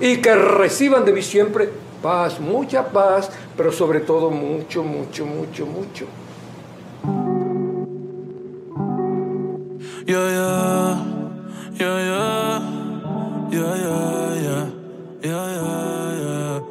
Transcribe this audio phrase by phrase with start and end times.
[0.00, 1.68] y que reciban de mí siempre
[2.02, 6.06] paz, mucha paz, pero sobre todo mucho, mucho, mucho, mucho.
[10.06, 11.04] Yeah, yeah,
[11.78, 12.46] yeah, yeah,
[13.50, 13.76] yeah,
[14.40, 14.70] yeah,
[15.22, 16.62] yeah, yeah,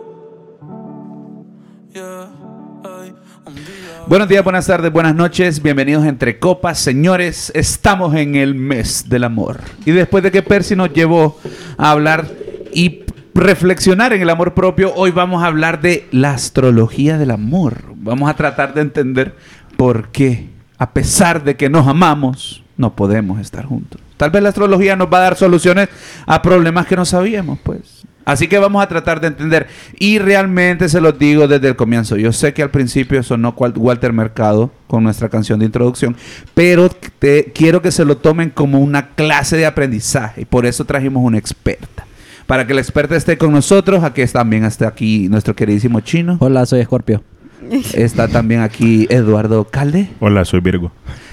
[4.07, 6.79] Buenos días, buenas tardes, buenas noches, bienvenidos a Entre Copas.
[6.79, 9.59] Señores, estamos en el mes del amor.
[9.85, 11.39] Y después de que Percy nos llevó
[11.77, 12.27] a hablar
[12.71, 13.04] y
[13.35, 17.83] reflexionar en el amor propio, hoy vamos a hablar de la astrología del amor.
[17.97, 19.35] Vamos a tratar de entender
[19.77, 23.99] por qué, a pesar de que nos amamos, no podemos estar juntos.
[24.15, 25.89] Tal vez la astrología nos va a dar soluciones
[26.25, 28.03] a problemas que no sabíamos, pues.
[28.23, 29.67] Así que vamos a tratar de entender.
[29.99, 32.15] Y realmente se los digo desde el comienzo.
[32.15, 36.15] Yo sé que al principio sonó Walter Mercado con nuestra canción de introducción,
[36.55, 36.89] pero
[37.19, 40.41] te- quiero que se lo tomen como una clase de aprendizaje.
[40.41, 42.04] Y por eso trajimos una experta.
[42.47, 46.37] Para que la experta esté con nosotros, aquí también está aquí nuestro queridísimo chino.
[46.39, 47.23] Hola, soy Scorpio.
[47.93, 50.09] Está también aquí Eduardo Calde.
[50.19, 50.91] Hola, soy Virgo.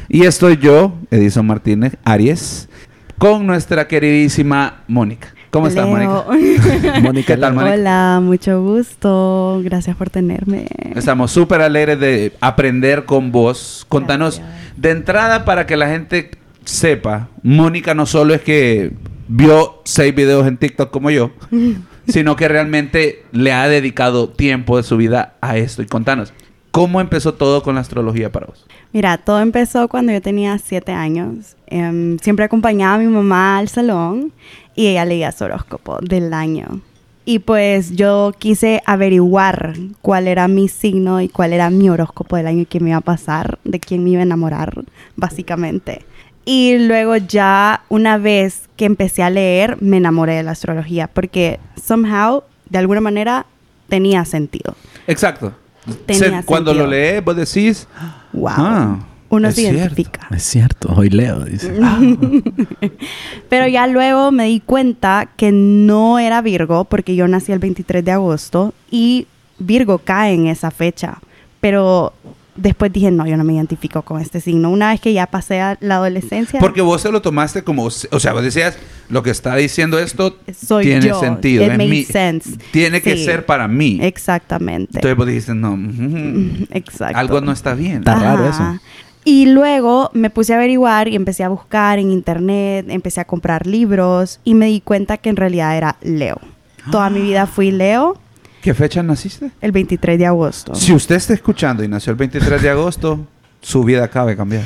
[0.08, 2.70] Y estoy yo, Edison Martínez Aries,
[3.18, 5.34] con nuestra queridísima Mónica.
[5.50, 5.86] ¿Cómo estás.
[5.86, 6.24] Mónica?
[7.02, 7.74] Mónica ¿Qué tal, Mónica?
[7.74, 9.60] Hola, mucho gusto.
[9.62, 10.66] Gracias por tenerme.
[10.94, 13.84] Estamos súper alegres de aprender con vos.
[13.86, 14.72] Contanos Gracias.
[14.78, 16.30] de entrada para que la gente
[16.64, 18.92] sepa, Mónica no solo es que
[19.28, 21.30] vio seis videos en TikTok como yo,
[22.08, 25.82] sino que realmente le ha dedicado tiempo de su vida a esto.
[25.82, 26.32] Y contanos,
[26.70, 28.66] ¿cómo empezó todo con la astrología para vos?
[28.92, 31.56] Mira, todo empezó cuando yo tenía siete años.
[31.66, 34.32] Em, siempre acompañaba a mi mamá al salón
[34.74, 36.80] y ella leía su horóscopo del año.
[37.24, 42.48] Y pues yo quise averiguar cuál era mi signo y cuál era mi horóscopo del
[42.48, 46.04] año y qué me iba a pasar, de quién me iba a enamorar, básicamente.
[46.44, 51.60] Y luego ya una vez que empecé a leer, me enamoré de la astrología porque
[51.82, 53.46] somehow, de alguna manera,
[53.88, 54.74] tenía sentido.
[55.06, 55.52] Exacto.
[56.06, 57.86] Tenía Se- cuando lo lees, vos decís,
[58.32, 58.52] Wow.
[58.56, 58.98] Ah,
[59.28, 59.78] Uno es se cierto.
[59.78, 60.26] identifica.
[60.30, 61.72] Es cierto, hoy leo, dice.
[63.48, 68.04] Pero ya luego me di cuenta que no era Virgo porque yo nací el 23
[68.04, 69.26] de agosto y
[69.58, 71.18] Virgo cae en esa fecha.
[71.60, 72.12] Pero
[72.56, 74.70] después dije, no, yo no me identifico con este signo.
[74.70, 77.90] Una vez que ya pasé a la adolescencia, porque vos se lo tomaste como, o
[77.90, 78.76] sea, vos decías,
[79.08, 81.18] lo que está diciendo esto Soy tiene yo.
[81.20, 82.58] sentido, It es mi- sense.
[82.70, 83.24] tiene que Sí.
[83.24, 83.98] ser para mí.
[84.02, 84.92] exactamente.
[84.98, 85.76] Entonces vos dijiste, no,
[86.70, 87.18] Exacto.
[87.18, 87.98] algo no está bien.
[87.98, 88.78] Está raro eso.
[89.24, 93.66] Y luego me puse a averiguar y empecé a buscar en internet, empecé a comprar
[93.68, 96.40] libros y me di cuenta que en realidad era Leo.
[96.90, 98.18] Toda mi vida fui Leo
[98.62, 99.50] ¿Qué fecha naciste?
[99.60, 100.74] el 23 de agosto.
[100.76, 103.26] Si usted está escuchando y nació el 23 de agosto,
[103.60, 104.64] su vida acaba de cambiar.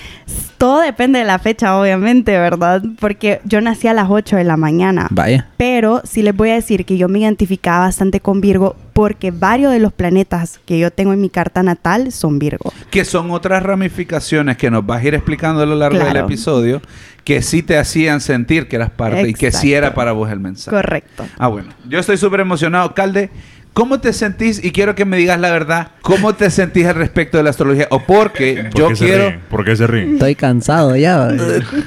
[0.59, 2.83] Todo depende de la fecha, obviamente, ¿verdad?
[3.01, 5.09] Porque yo nací a las 8 de la mañana.
[5.11, 5.49] Vaya.
[5.57, 9.73] Pero sí les voy a decir que yo me identificaba bastante con Virgo porque varios
[9.73, 12.75] de los planetas que yo tengo en mi carta natal son Virgo.
[12.91, 16.83] Que son otras ramificaciones que nos vas a ir explicando a lo largo del episodio
[17.25, 20.39] que sí te hacían sentir que eras parte y que sí era para vos el
[20.39, 20.77] mensaje.
[20.77, 21.27] Correcto.
[21.39, 21.71] Ah, bueno.
[21.89, 22.95] Yo estoy súper emocionado.
[22.95, 23.31] Calde,
[23.77, 24.65] ¿cómo te sentís?
[24.65, 25.89] Y quiero que me digas la verdad.
[26.01, 27.87] ¿Cómo te sentís al respecto de la astrología?
[27.91, 29.29] O porque ¿Por yo qué se quiero...
[29.29, 29.41] ríen?
[29.51, 30.15] ¿Por qué se ríen?
[30.15, 31.31] Estoy cansado ya.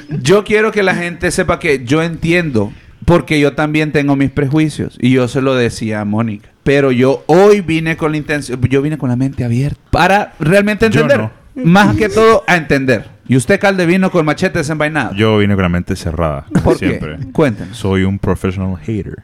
[0.08, 2.72] Yo quiero que la gente sepa que yo entiendo,
[3.06, 4.96] porque yo también tengo mis prejuicios.
[5.00, 6.50] Y yo se lo decía a Mónica.
[6.62, 10.88] Pero yo hoy vine con la intención, yo vine con la mente abierta para realmente
[10.90, 11.18] Yo entender.
[11.18, 11.64] no.
[11.64, 13.06] Más que todo a entender.
[13.26, 15.14] Y usted, Calde, vino con machete desenvainado.
[15.16, 16.46] Yo vine con la mente cerrada.
[16.62, 17.16] ¿Por siempre.
[17.34, 17.54] qué?
[17.72, 19.16] Soy un professional hater.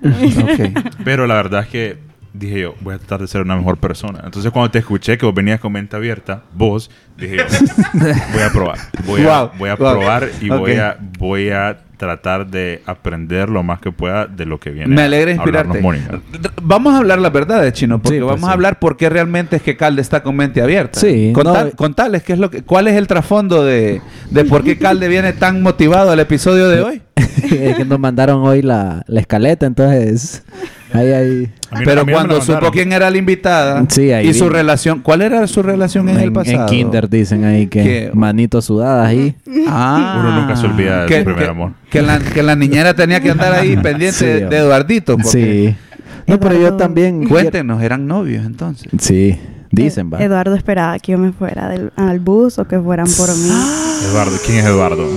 [1.04, 2.06] Pero la verdad es que
[2.38, 4.20] dije yo, voy a tratar de ser una mejor persona.
[4.24, 7.44] Entonces cuando te escuché que vos venías con mente abierta, vos, dije yo,
[8.32, 8.78] voy a probar.
[9.06, 9.90] Voy a, Wow, voy a wow.
[9.92, 14.60] probar y voy, a, voy a tratar de aprender lo más que pueda de lo
[14.60, 14.94] que viene.
[14.94, 15.80] Me alegra inspirarte.
[16.62, 19.08] Vamos a hablar la verdad de Chino, porque Sí, pues vamos a hablar por qué
[19.08, 21.00] realmente es que Calde está con mente abierta.
[21.00, 24.62] Sí, Contal- no- Contales qué es lo que, cuál es el trasfondo de, de por
[24.62, 27.02] qué Calde viene tan motivado al episodio de hoy.
[27.16, 30.44] es que nos mandaron hoy la, la escaleta, entonces.
[30.92, 31.50] Ahí, ahí.
[31.84, 35.62] Pero cuando supo quién era la invitada Sí, ahí y su relación, ¿cuál era su
[35.62, 36.60] relación en, el pasado?
[36.62, 39.34] en Kinder dicen ahí que Que- manitos sudadas ahí.
[39.68, 41.72] Ah, Uno nunca se olvida de que, su primer que- amor.
[41.90, 45.16] Que la, que la niñera tenía que andar ahí pendiente Sí, de, de Eduardito.
[45.16, 45.76] porque- Sí.
[46.28, 47.28] No, pero yo también.
[47.28, 48.88] Cuéntenos, eran novios entonces.
[48.98, 49.38] Sí,
[49.84, 50.22] dicen, va.
[50.22, 53.50] Eduardo esperaba que yo me fuera del, al bus o que fueran por mí.
[54.10, 55.08] Eduardo, ¿quién es Eduardo?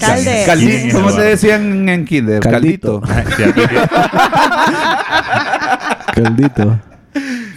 [0.00, 0.44] Calde.
[0.46, 1.30] Caldi- ¿Quién es ¿Cómo se Eduardo?
[1.30, 2.40] decían en Kinder?
[2.40, 3.00] Caldito.
[3.00, 3.02] Caldito.
[3.36, 3.76] Fíjate que,
[6.22, 6.78] Caldito.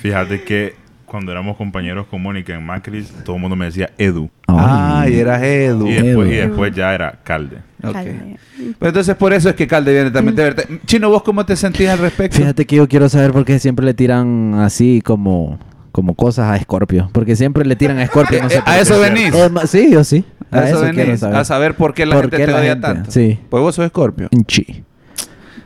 [0.01, 0.75] fíjate que
[1.05, 4.29] cuando éramos compañeros con Mónica en Macris, todo el mundo me decía Edu.
[4.47, 5.87] Ah, y eras Edu.
[5.87, 6.47] Y después, y Edu.
[6.49, 7.57] después ya era Calde.
[7.83, 7.93] Ok.
[7.93, 8.37] Calde.
[8.77, 10.79] Pues entonces por eso es que Calde viene también de verte.
[10.85, 12.37] Chino, ¿vos cómo te sentís al respecto?
[12.37, 15.59] Fíjate que yo quiero saber por qué siempre le tiran así como,
[15.91, 17.09] como cosas a Scorpio.
[17.11, 18.41] Porque siempre le tiran a Scorpio.
[18.43, 19.33] No sé Eh, a eso venís.
[19.65, 20.23] Sí, yo sí.
[20.51, 21.21] A eso, venís.
[21.23, 22.87] A saber por qué la ¿Por gente qué te la odia gente?
[22.87, 23.11] tanto.
[23.11, 23.39] Sí.
[23.49, 24.29] Pues vos sos Escorpio.
[24.45, 24.83] Chi.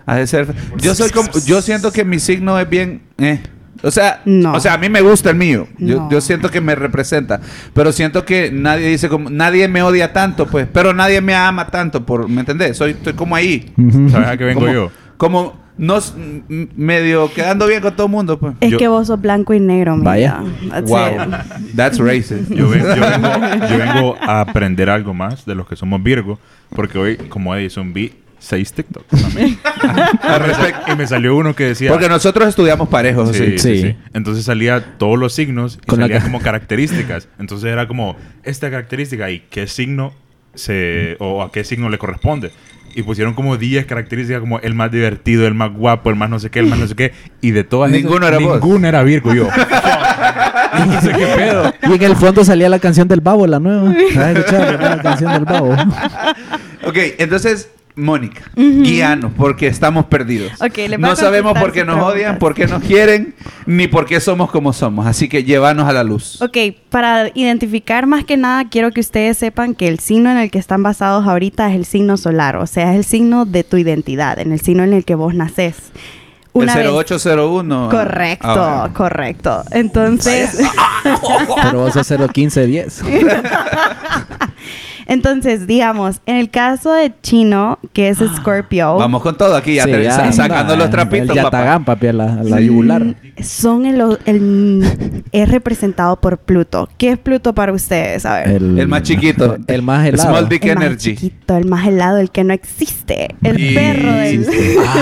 [0.06, 0.54] Has de ser.
[0.80, 1.30] Yo soy como.
[1.46, 3.02] Yo siento que mi signo es bien.
[3.18, 3.42] eh.
[3.84, 4.54] O sea, No.
[4.54, 5.68] o sea, a mí me gusta el mío.
[5.80, 6.10] Yo, No.
[6.12, 7.40] yo siento que me representa.
[7.74, 9.30] Pero siento que nadie dice como.
[9.30, 10.68] Nadie me odia tanto, pues.
[10.72, 12.06] Pero nadie me ama tanto.
[12.06, 12.78] Por, ¿Me entendés?
[12.78, 13.74] Soy, estoy como ahí.
[14.12, 14.92] ¿Sabes a qué vengo como, yo?
[15.18, 15.61] Como.
[15.83, 18.54] No, s- m- medio quedando bien con todo el mundo, pues.
[18.60, 20.44] Es Yo- que vos sos blanco y negro, mi Vaya.
[20.69, 21.07] That's Wow.
[21.07, 21.75] it.
[21.75, 22.51] That's racist.
[22.51, 26.38] Yo, ven- yo vengo, yo vengo a aprender algo más de los que somos Virgo,
[26.75, 29.57] porque hoy, como Edison, vi seis TikToks también.
[30.22, 30.92] Al respecto.
[30.92, 31.89] y me salió uno que decía...
[31.92, 33.57] Porque nosotros estudiamos parejos, Sí, sí.
[33.57, 33.81] sí, Sí.
[33.81, 33.95] sí.
[34.13, 37.27] Entonces salía todos los signos y Con salía como características.
[37.39, 40.13] Entonces era como esta característica y qué signo
[40.54, 42.51] se o a qué signo le corresponde.
[42.96, 46.40] Y pusieron como 10 características como el más divertido, el más guapo, el más no
[46.40, 47.14] sé qué, el más no sé qué.
[47.42, 48.62] Y de todas esas, Ninguno era vos.
[48.62, 49.34] Ninguno era Virgo.
[49.34, 49.48] Y yo,
[50.86, 51.74] y no sé qué pedo.
[51.84, 53.92] Y en el fondo salía la canción del babo, la nueva.
[54.18, 55.76] ¿Has escuchado la nueva canción del babo?
[56.84, 60.52] Ok, entonces, Mónica, guíanos, porque estamos perdidos.
[60.98, 63.36] No sabemos por qué nos odian, por qué nos quieren,
[63.66, 65.06] ni por qué somos como somos.
[65.06, 66.42] Así que llévanos a la luz.
[66.42, 66.58] Ok,
[66.90, 70.60] para identificar más que nada, quiero que ustedes sepan que el signo en el que
[70.60, 74.40] están basados ahorita es el signo solar, o sea, es el signo de tu identidad,
[74.40, 75.76] en el signo en el que vos nacés.
[76.54, 77.90] Una el vez- 0801.
[77.90, 79.64] Correcto, Ah, correcto.
[79.72, 80.58] Entonces,
[81.64, 83.02] Pero vos sos 01510.
[85.12, 89.84] entonces, digamos, en el caso de Chino, que es Scorpio, Vamos con todo aquí, ya
[89.84, 91.80] Sí, te- ya sa- anda, sacando los trapitos, El papá.
[91.86, 93.16] papi, a la, a la yugular.
[93.44, 96.90] son el, el- es representado por Pluto.
[96.98, 98.25] ¿Qué es Pluto para ustedes?
[98.25, 98.48] A ver.
[98.54, 99.58] El más chiquito.
[99.68, 100.30] El más helado.
[100.30, 101.16] Small Dick el más Energy.
[101.16, 104.48] chiquito, el más helado, el que no existe, el Y- perro del...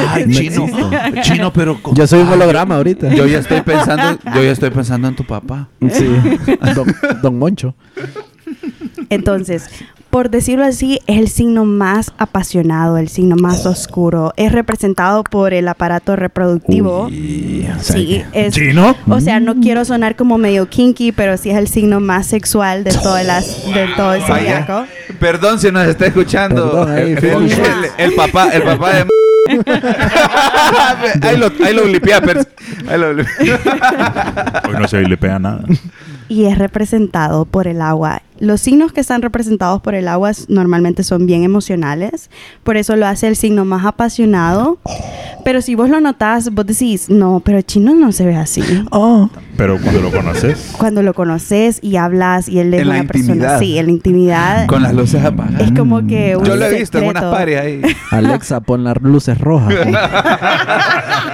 [0.10, 0.66] Ay, No chino.
[0.66, 1.22] existe.
[1.22, 1.82] Chino, pero.
[1.82, 3.14] con- Yo soy un holograma ahorita.
[3.14, 5.68] Yo ya estoy pensando, yo ya estoy pensando en tu papá.
[5.92, 6.08] Sí.
[6.76, 7.76] Don, don Moncho.
[9.10, 9.70] Entonces,
[10.10, 14.34] por decirlo así, es el signo más apasionado, el signo más oscuro.
[14.38, 17.06] Es representado por el aparato reproductivo.
[17.06, 18.96] Uy, o sea Sí, es, ¿Chino?
[19.08, 22.84] o sea, no quiero sonar como medio kinky, pero sí es el signo más sexual
[22.84, 24.86] de todo, las, de todo el zodiaco.
[25.20, 27.58] Perdón si nos está escuchando Perdón, ahí, el, Felix.
[27.58, 27.66] el-
[28.06, 29.06] el papá, el papá de
[31.22, 32.22] ahí lo, ahí lo blipea,
[32.88, 34.62] ahí lo blipea.
[34.68, 35.64] Hoy no se le pega nada.
[36.28, 38.22] Y es representado por el agua.
[38.40, 42.30] Los signos que están representados por el agua normalmente son bien emocionales,
[42.64, 44.78] por eso lo hace el signo más apasionado.
[45.44, 48.62] Pero si vos lo notás, vos decís, no, pero Chino no se ve así.
[48.92, 49.30] Oh.
[49.58, 53.04] Pero cuando lo conoces, Cuando lo conoces y hablas y él es En la una
[53.06, 53.56] persona intimidad.
[53.56, 55.62] así, en la intimidad, Con las luces apagadas.
[55.62, 57.28] es como que un Yo lo he visto en secreto.
[57.28, 57.82] unas pares ahí.
[58.12, 59.74] Alexa, pon las luces rojas.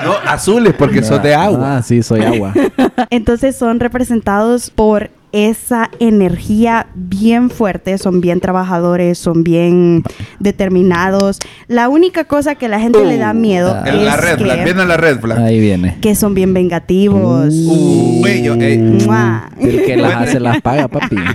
[0.04, 1.78] No, azules porque son de agua.
[1.78, 2.54] Ah, sí, soy agua.
[3.10, 10.02] Entonces son representados por esa energía bien fuerte, son bien trabajadores, son bien
[10.40, 11.40] determinados.
[11.68, 14.64] La única cosa que a la gente le da miedo es la red flag, que,
[14.64, 15.40] viendo la red flag.
[15.40, 15.98] Ahí viene.
[16.02, 17.54] que son bien vengativos.
[17.54, 18.78] Uh, ey.
[18.78, 19.50] Mua.
[19.60, 21.18] El que las hace las paga, papi.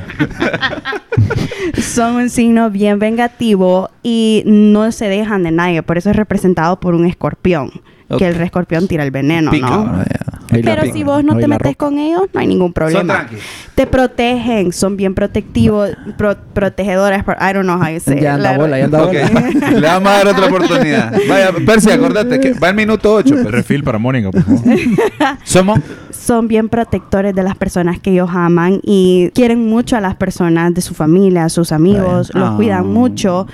[1.82, 6.80] Son un signo bien vengativo y no se dejan de nadie, por eso es representado
[6.80, 7.70] por un escorpión,
[8.18, 9.84] Que el escorpión tira el veneno, Pica, ¿no?
[9.86, 10.04] la
[10.62, 10.92] Pero pica.
[10.92, 11.74] si vos no te metes roca.
[11.86, 13.26] con ellos, no hay ningún problema.
[13.76, 18.20] Te protegen, son bien protectivos, pro- protegedoras, por- I don't know how you say.
[18.20, 19.30] Ya anda La- bola, ya anda bola.
[19.70, 21.12] le vamos a dar otra oportunidad.
[21.28, 23.34] Vaya, Percy, acordate que va el minuto 8.
[23.44, 24.62] refil para Mónica, por favor.
[25.44, 25.78] Somos.
[26.10, 30.74] Son bien protectores de las personas que ellos aman y quieren mucho a las personas
[30.74, 32.52] de su familia, a sus amigos, los Ah.
[32.56, 33.46] cuidan mucho.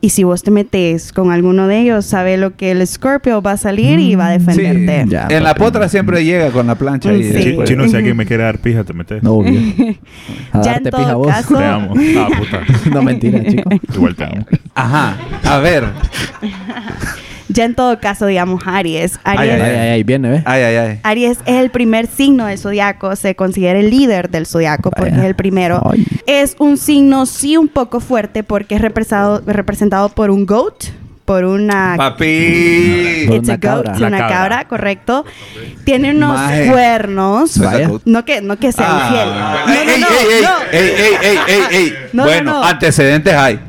[0.00, 3.52] Y si vos te metes con alguno de ellos, sabe lo que el Scorpio va
[3.52, 5.04] a salir y va a defenderte.
[5.08, 7.10] Ya, en la potra siempre llega con la plancha.
[7.10, 7.42] ahí Sí.
[7.42, 9.24] Chi- Chino, si alguien me quiere dar pija, te metes.
[9.24, 9.58] Obvio.
[10.52, 11.26] A Ya en darte todo pija vos.
[11.26, 11.94] caso- Te amo.
[12.16, 12.60] Ah, puta.
[12.94, 13.68] no mentira, chico.
[13.92, 14.46] Igual te amo.
[14.76, 15.16] Ajá.
[15.42, 15.84] A ver.
[17.48, 19.18] Ya en todo caso, digamos, Aries.
[19.24, 20.42] Aries, Ay, ay, ay, viene, ¿ves?
[20.44, 21.00] Ay, ay, ay.
[21.02, 25.24] Aries es el primer signo del zodiaco, se considera el líder del zodiaco porque es
[25.24, 25.80] el primero.
[25.90, 26.06] Ay.
[26.26, 30.84] Es un signo sí un poco fuerte porque es representado, representado por un goat,
[31.28, 33.24] por una Papi.
[33.26, 33.90] Por It's a una cabra.
[33.92, 34.34] goat, La una cabra.
[34.36, 35.26] cabra, correcto.
[35.84, 36.66] Tiene unos Maje.
[36.70, 37.58] cuernos.
[37.58, 37.90] Vaya.
[38.06, 39.66] No que, no que sea Ah.
[39.66, 39.78] infiel.
[39.78, 40.56] Ey, No, ey, no, ey, no, no.
[40.72, 41.94] ey, ey, ey, ey, ey.
[42.14, 42.64] No, no, bueno, no.
[42.64, 43.60] antecedentes hay.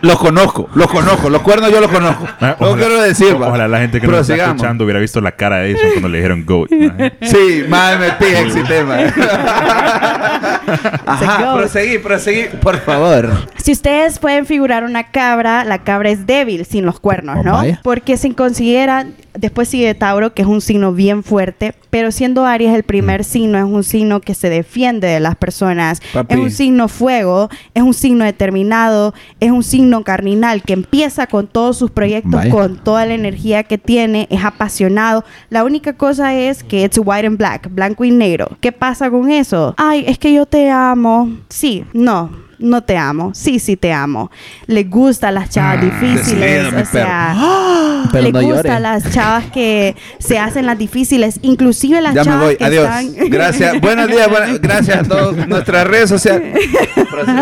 [0.00, 1.28] Los conozco, los conozco.
[1.28, 2.26] Los cuernos yo los conozco.
[2.40, 3.48] Ah, No quiero decir, va.
[3.48, 6.16] Ojalá la gente que nos está escuchando hubiera visto la cara de Edison cuando le
[6.18, 6.70] dijeron GOAT.
[6.70, 6.94] ¿no?
[7.20, 8.96] Sí, más me pide el sistema.
[11.06, 13.30] Ajá, proseguí, proseguí, por favor.
[13.56, 17.62] Si ustedes pueden figurar una cabra, la cabra es débil sin los cuernos, Oh, ¿no?
[17.82, 22.74] Porque se considera, después sigue Tauro, que es un signo bien fuerte, pero siendo Aries
[22.74, 23.24] el primer Mm.
[23.24, 26.34] signo, es un signo que se defiende de las personas, Papi.
[26.34, 31.46] es un signo fuego, es un signo determinado, es un signo cardinal que empieza con
[31.46, 35.24] todos sus proyectos, con toda la energía que tiene, es apasionado.
[35.50, 38.48] La única cosa es que it's white and black, blanco y negro.
[38.60, 39.74] ¿Qué pasa con eso?
[39.76, 41.30] Ay, es que yo te amo.
[41.48, 42.30] Sí, no.
[42.58, 43.32] No te amo.
[43.34, 44.30] Sí, sí te amo.
[44.66, 46.40] Le gustan las chavas difíciles.
[46.40, 51.38] deslídame, O sea, Pero le no gustan las chavas que se hacen las difíciles.
[51.42, 52.84] Inclusive las Ya me chavas voy, que adiós.
[52.86, 53.14] están...
[53.30, 56.58] Gracias, buenos días, buenas- gracias a todos nuestras redes sociales.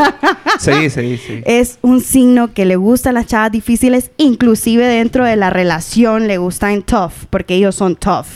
[0.59, 1.43] Seguí, seguí, seguí.
[1.45, 6.39] es un signo que le gustan las chavas difíciles, inclusive dentro de la relación le
[6.39, 8.27] gustan tough, porque ellos son tough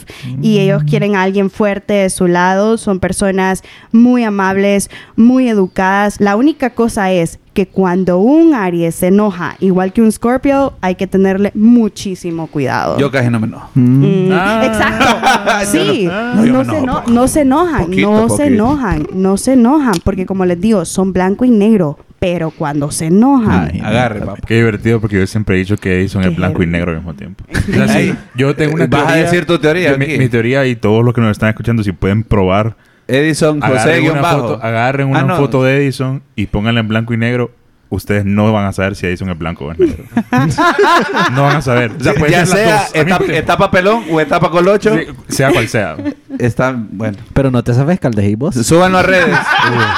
[0.42, 6.21] y ellos quieren a alguien fuerte de su lado, son personas muy amables, muy educadas.
[6.21, 10.94] La única cosa es que cuando un Aries se enoja, igual que un Scorpio, hay
[10.96, 12.99] que tenerle muchísimo cuidado.
[12.99, 13.70] Yo casi no me enojo.
[13.75, 14.62] Mm, Ah.
[14.66, 15.70] Exacto.
[15.70, 16.04] Sí,
[16.35, 18.44] no, no, me se eno- no se enojan, Poquito, no se poquito.
[18.44, 23.06] enojan, no se enojan, porque como les digo, son blanco y negro, pero cuando se
[23.06, 24.38] enojan, Ay, Agarre, papá.
[24.46, 27.14] Qué divertido porque yo siempre he dicho que es Qué blanco y negro al mismo
[27.14, 27.44] tiempo.
[27.68, 29.23] O sea, sí, yo tengo una ¿vas a teoría.
[29.25, 31.92] decir tu teoría yo- Mi, mi teoría y todos los que nos están escuchando, si
[31.92, 32.76] pueden probar,
[33.08, 34.40] Edison José agarren una, bajo.
[34.40, 35.36] foto, agarren una Ah, no.
[35.36, 37.50] foto de Edison y pónganla en blanco y negro.
[37.88, 40.02] Ustedes no van a saber si Edison es blanco o es negro.
[41.34, 41.92] no van a saber.
[42.00, 45.50] O sea, puede ya ser las sea etapa, etapa pelón o etapa colocho, Sí, sea
[45.52, 45.96] cual sea.
[46.36, 47.16] está bueno.
[47.32, 48.56] Pero no te sabes caldejí vos.
[48.56, 49.36] Súbanlo a redes.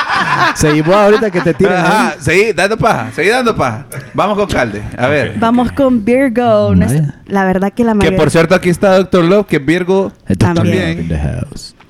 [0.55, 1.73] Seguimos ahorita que te tiren.
[1.77, 2.17] Ajá, ahí.
[2.21, 3.87] seguí dando paja, seguí dando paja.
[4.13, 4.83] Vamos con Calde.
[4.99, 5.35] A ver.
[5.39, 6.75] vamos con Virgo.
[6.75, 7.15] No es- Vaya.
[7.27, 8.19] la verdad que la Que mayoría...
[8.19, 10.13] por cierto aquí está Doctor Love, que Virgo.
[10.27, 11.09] Está También.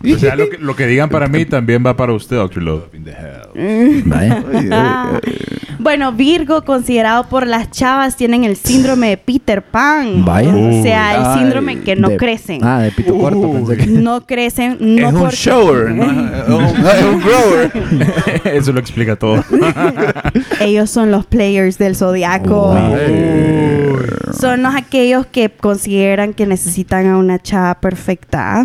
[0.04, 2.62] O sea, lo que, lo que digan para mí también va para usted, Dr.
[2.62, 2.84] Love.
[4.04, 4.44] Vaya.
[4.70, 5.20] Ah.
[5.80, 10.24] Bueno, Virgo, considerado por las chavas, tienen el síndrome de Peter Pan.
[10.24, 10.52] Vaya.
[10.54, 12.64] O sea, el Ay, síndrome que no De- crecen.
[12.64, 13.52] Ah, de pito corto.
[13.52, 13.86] Pensé que...
[13.86, 16.04] No crecen, no es un porque- shower, ¿no?
[16.04, 17.72] es un, es un grower.
[18.56, 19.42] Eso lo explica todo.
[20.60, 22.74] Ellos son los players del zodiaco.
[24.38, 28.64] Son los aquellos que consideran que necesitan a una chava perfecta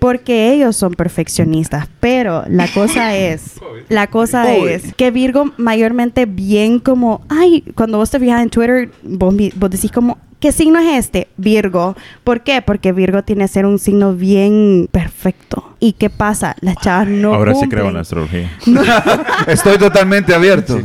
[0.00, 1.86] porque ellos son perfeccionistas.
[2.00, 8.10] Pero la cosa es, la cosa es que Virgo mayormente bien como, ay, cuando vos
[8.10, 11.28] te fijas en Twitter, vos, vos decís como, ¿qué signo es este?
[11.36, 11.94] Virgo.
[12.24, 12.62] ¿Por qué?
[12.62, 15.76] Porque Virgo tiene que ser un signo bien perfecto.
[15.78, 16.56] ¿Y qué pasa?
[16.60, 18.50] Las chavas no Ahora sí creo en la astrología.
[19.46, 20.80] Estoy totalmente abierto.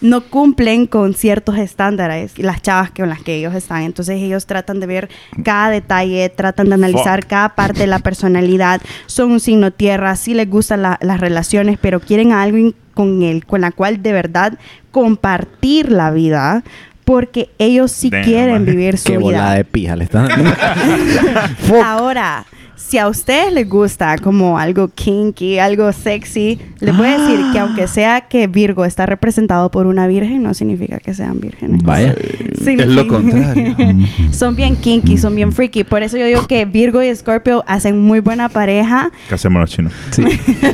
[0.00, 3.82] No cumplen con ciertos estándares las chavas con las que ellos están.
[3.82, 5.08] Entonces ellos tratan de ver
[5.44, 8.80] cada detalle, tratan de analizar cada parte de la personalidad.
[9.06, 13.22] Son un signo tierra, sí les gustan la- las relaciones, pero quieren a alguien con
[13.22, 14.58] él, con la cual de verdad
[14.90, 16.62] compartir la vida.
[17.04, 18.64] Porque ellos sí Damn, quieren man.
[18.66, 19.52] vivir su Qué vida.
[19.54, 20.28] de pija le están
[21.84, 22.44] Ahora,
[22.78, 27.58] si a ustedes les gusta como algo kinky, algo sexy, les voy a decir que
[27.58, 31.82] aunque sea que Virgo está representado por una virgen, no significa que sean vírgenes.
[31.82, 32.14] Vaya.
[32.54, 33.76] Significa- Es lo contrario.
[34.30, 35.84] son bien kinky, son bien freaky.
[35.84, 39.10] Por eso yo digo que Virgo y Scorpio hacen muy buena pareja.
[39.28, 39.92] ¿Qué hacemos los chinos?
[40.10, 40.22] Sí.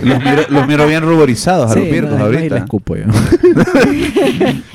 [0.03, 2.59] Los miro, los miro bien ruborizados a los Virgos no, ahorita.
[2.59, 3.05] escupo yo.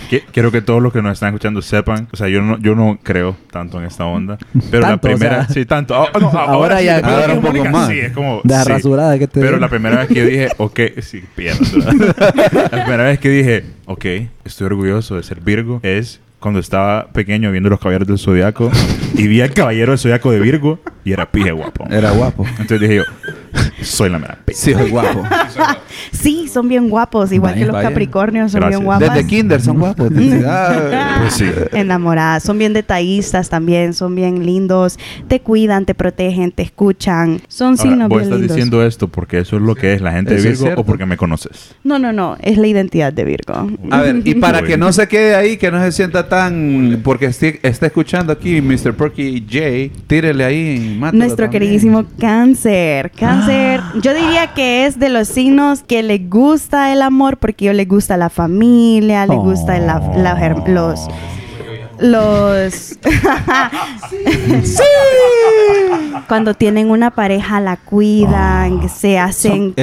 [0.09, 2.73] Qui- Quiero que todos los que nos están escuchando sepan, o sea, yo no, yo
[2.75, 4.37] no creo tanto en esta onda,
[4.71, 5.53] pero Tanto, la o primera, sea.
[5.53, 5.95] sí, tanto.
[5.95, 7.89] Ah, no, ahora, Ahora sí, ya- después ahora un poco más.
[7.89, 8.41] Sí, es como.
[8.43, 8.69] De la sí.
[8.69, 12.69] rasurada que te Pero la primera vez que dije, ok, sí, ¿verdad?
[12.71, 14.05] La primera vez que dije, ok,
[14.45, 18.71] estoy orgulloso de ser Virgo, es cuando estaba pequeño viendo los caballeros del zodiaco
[19.13, 21.85] y vi al caballero del zodiaco de Virgo y era pije guapo.
[21.89, 22.45] Era guapo.
[22.51, 23.03] Entonces dije yo,
[23.81, 24.39] soy la mera.
[24.51, 25.23] Sí, soy guapo.
[26.11, 27.89] Sí, son bien guapos, igual Vaya, que los vaya.
[27.89, 28.79] Capricornios son Gracias.
[28.79, 29.13] bien guapas.
[29.15, 30.09] Desde kinder son guapos.
[30.09, 31.45] Desde- ah, Pues sí.
[31.73, 37.69] Enamoradas, son bien detallistas también, son bien lindos, te cuidan, te protegen, te escuchan, son
[37.71, 38.55] Ahora, signos ¿Vos bien estás lindos.
[38.57, 41.15] diciendo esto porque eso es lo que es la gente de Virgo o porque me
[41.17, 41.75] conoces?
[41.83, 43.67] No, no, no, es la identidad de Virgo.
[43.91, 47.01] A ver, y para que no se quede ahí, que no se sienta tan...
[47.03, 48.93] Porque está escuchando aquí Mr.
[48.95, 50.97] Perky J, tírele ahí.
[51.13, 51.49] Nuestro también.
[51.51, 53.11] queridísimo cáncer.
[53.17, 53.38] Cáncer,
[54.01, 57.85] yo diría que es de los signos que le gusta el amor porque yo le
[57.85, 61.07] gusta la familia, le gusta la- la los...
[61.99, 62.97] los...
[66.27, 69.73] Cuando tienen una pareja, la cuidan, se hacen...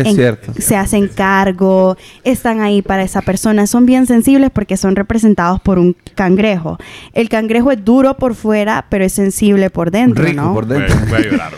[0.58, 3.66] Se hacen cargo, están ahí para esa persona.
[3.66, 6.78] Son bien sensibles porque son representados por un cangrejo.
[7.12, 10.54] El cangrejo es duro por fuera, pero es sensible por dentro, Rico ¿no?
[10.54, 10.96] por Voy, dentro.
[11.08, 11.52] voy a llorar.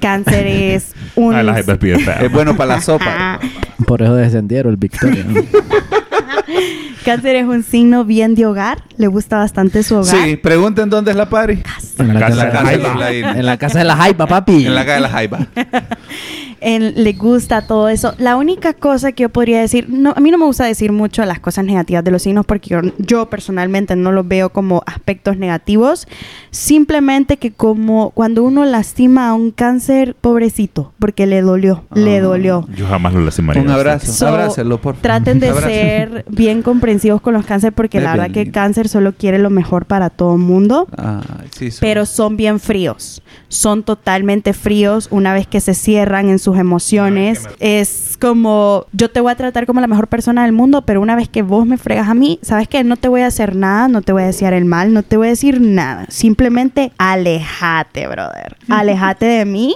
[0.00, 1.34] Cáncer es un...
[1.34, 2.20] Ah, la es bien fea.
[2.22, 3.38] Es bueno para la sopa.
[3.86, 5.24] Por eso descendieron el Victoria.
[5.26, 5.40] ¿no?
[7.04, 8.82] Cáncer es un signo bien de hogar.
[8.96, 10.16] Le gusta bastante su hogar.
[10.16, 11.62] Sí, pregunten dónde es la party.
[11.98, 13.24] en, la casa la de Laín.
[13.24, 14.66] en la casa de la Jaiba, papi.
[14.66, 15.46] En la casa de la Jaiba.
[16.60, 18.14] En- le gusta todo eso.
[18.18, 21.24] La única cosa que yo podría decir, no, a mí no me gusta decir mucho
[21.24, 25.36] las cosas negativas de los signos porque yo, yo personalmente no los veo como aspectos
[25.36, 26.06] negativos.
[26.50, 32.22] Simplemente que como cuando uno lastima a un cáncer, pobrecito, porque le dolió, le Ah.
[32.22, 32.66] dolió.
[32.74, 33.62] Yo jamás lo lastimaría.
[33.62, 34.12] Un abrazo.
[34.12, 35.02] So, Abrácenlo, por favor.
[35.02, 35.68] Traten de Abrazo.
[35.68, 39.38] ser bien comprensivos con los cáncer porque Es la verdad bien que cáncer solo quiere
[39.38, 40.88] lo mejor para todo el mundo.
[40.96, 43.22] Ay, sí, pero son bien fríos.
[43.48, 47.48] Son totalmente fríos una vez que se cierran en sus emociones.
[47.58, 51.16] Es como, yo te voy a tratar como la mejor persona del mundo, pero una
[51.16, 53.88] vez que vos me fregas a mí, sabes que no te voy a hacer nada,
[53.88, 56.06] no te voy a desear el mal, no te voy a decir nada.
[56.08, 58.56] Simplemente alejate, brother.
[58.68, 59.74] Alejate de mí.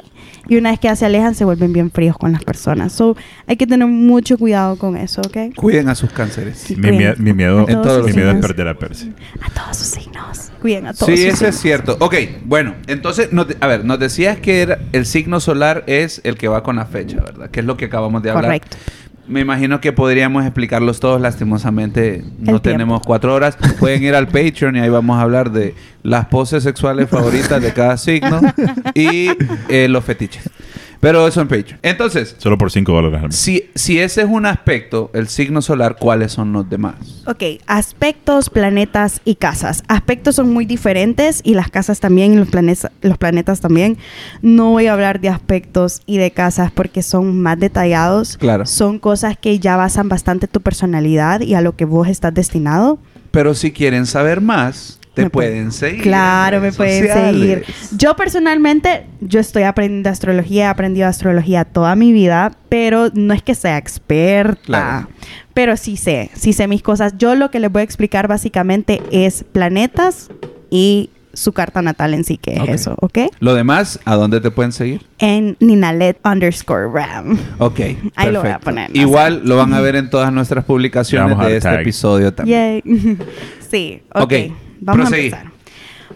[0.50, 2.92] Y una vez que ya se alejan, se vuelven bien fríos con las personas.
[2.92, 3.16] So,
[3.46, 5.54] hay que tener mucho cuidado con eso, ¿ok?
[5.54, 6.58] Cuiden a sus cánceres.
[6.58, 9.12] Sí, Mi, mie- mi miedo, En todos mi los miedo es perder a Percy.
[9.40, 10.50] A todos sus signos.
[10.60, 11.60] Cuiden a todos Sí, sus eso es signos.
[11.86, 11.96] cierto.
[12.00, 12.14] Ok,
[12.44, 16.48] bueno, entonces, nos a ver, nos decías que era- el signo solar es el que
[16.48, 17.48] va con la fecha, ¿verdad?
[17.50, 18.44] Que es lo que acabamos de hablar.
[18.44, 18.76] Correcto.
[19.26, 23.56] Me imagino que podríamos explicarlos todos, lastimosamente no tenemos cuatro horas.
[23.78, 27.72] Pueden ir al Patreon y ahí vamos a hablar de las poses sexuales favoritas de
[27.72, 28.40] cada signo
[28.94, 29.30] y
[29.68, 30.50] eh, los fetiches.
[31.00, 31.80] Pero eso en Patreon.
[31.82, 36.32] Entonces, Solo por 5 dólares si, si ese es un aspecto, el signo solar, ¿cuáles
[36.32, 37.22] son los demás?
[37.26, 39.82] Ok, aspectos, planetas y casas.
[39.88, 43.96] Aspectos son muy diferentes y las casas también y los, planetas los planetas también.
[44.42, 48.36] No voy a hablar de aspectos y de casas porque son más detallados.
[48.36, 48.66] Claro.
[48.66, 52.98] Son cosas que ya basan bastante tu personalidad y a lo que vos estás destinado.
[53.30, 56.02] Pero si quieren saber más, te Me pueden- pueden seguir.
[56.02, 57.40] Claro, en me pueden sociales.
[57.40, 57.64] seguir.
[57.98, 63.42] Yo personalmente, yo estoy aprendiendo astrología, he aprendido astrología toda mi vida, pero no es
[63.42, 64.60] que sea experta.
[64.64, 65.08] Claro.
[65.54, 67.14] Pero sí sé, sí sé mis cosas.
[67.18, 70.28] Yo lo que les voy a explicar básicamente es planetas
[70.70, 73.18] y su carta natal en sí, que es eso, ¿ok?
[73.38, 75.06] Lo demás, ¿a dónde te pueden seguir?
[75.18, 77.38] En Ninalet underscore Ram.
[77.58, 77.80] Ok.
[78.16, 81.56] Ahí lo voy a poner, Igual lo van a ver en todas nuestras publicaciones de
[81.56, 81.80] este tag.
[81.82, 82.82] episodio también.
[82.84, 83.18] Yay.
[83.70, 84.22] sí, ok.
[84.22, 84.32] Ok,
[84.80, 85.32] Vamos proseguí.
[85.32, 85.52] a empezar.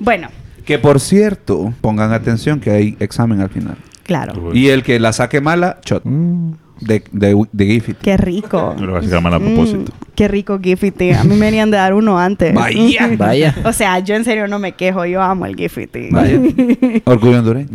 [0.01, 0.29] Bueno,
[0.65, 3.77] Que por cierto, pongan atención que hay examen al final.
[4.03, 4.49] claro.
[4.51, 4.59] Uy.
[4.59, 6.03] Y el que la saque mala, shot.
[6.05, 6.53] Mm.
[6.81, 7.99] De, de, de Giffit.
[7.99, 8.75] Qué rico.
[8.79, 9.93] No lo voy a mal a propósito.
[9.93, 11.13] Mm, qué rico Gifty.
[11.13, 12.53] A mí me venían de dar uno antes.
[12.53, 13.11] Vaya.
[13.19, 13.55] Vaya.
[13.65, 15.05] o sea, yo en serio no me quejo.
[15.07, 16.11] Yo amo el Gifty.
[16.11, 16.41] Vaya.
[17.05, 17.69] Orgullo hondureño.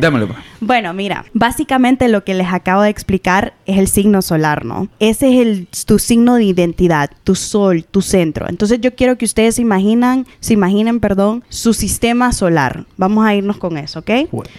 [0.00, 0.26] Démosle.
[0.26, 0.38] pues.
[0.60, 4.88] Bueno, mira, básicamente lo que les acabo de explicar es el signo solar, ¿no?
[4.98, 8.48] Ese es el, tu signo de identidad, tu sol, tu centro.
[8.48, 12.86] Entonces yo quiero que ustedes se imaginan, se imaginen, perdón, su sistema solar.
[12.96, 14.10] Vamos a irnos con eso, ¿ok?
[14.32, 14.50] Bueno.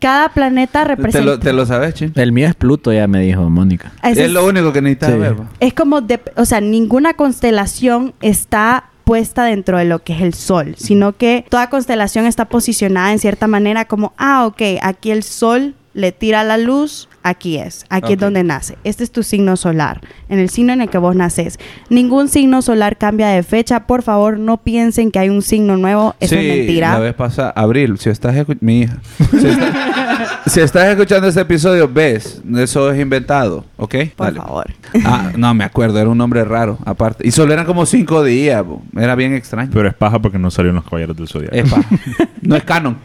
[0.00, 1.24] Cada planeta ¿Te representa...
[1.26, 2.12] lo, te lo sabes, Chin?
[2.14, 3.92] El mío es Pluto, ya me dijo Mónica.
[4.02, 5.18] Ese Es lo único que necesitas Sí.
[5.18, 5.34] ver.
[5.36, 5.48] pues.
[5.60, 10.34] Es como, de- o sea, ninguna constelación está puesta dentro de lo que es el
[10.34, 15.22] sol, sino que toda constelación está posicionada en cierta manera como, ah, ok, aquí el
[15.22, 18.76] sol le tira la luz, aquí es, aquí es donde nace.
[18.84, 21.58] Este es tu signo solar, en el signo en el que vos naces.
[21.90, 26.14] Ningún signo solar cambia de fecha, por favor, no piensen que hay un signo nuevo,
[26.20, 26.92] eso sí, es mentira.
[26.94, 28.98] La vez pasada, Abril, si estás escuchando, mi hija,
[29.38, 33.94] si, está- si estás escuchando este episodio, ves, eso es inventado, ¿ok?
[34.16, 34.38] Por Dale.
[34.40, 34.66] favor.
[35.04, 37.26] Ah, no me acuerdo, era un nombre raro, aparte.
[37.26, 38.82] Y solo eran como cinco días, bo.
[38.96, 39.70] era bien extraño.
[39.72, 41.54] Pero es paja porque no salieron los caballeros del zodiaco.
[41.54, 41.88] Es paja.
[42.42, 42.98] no es canon.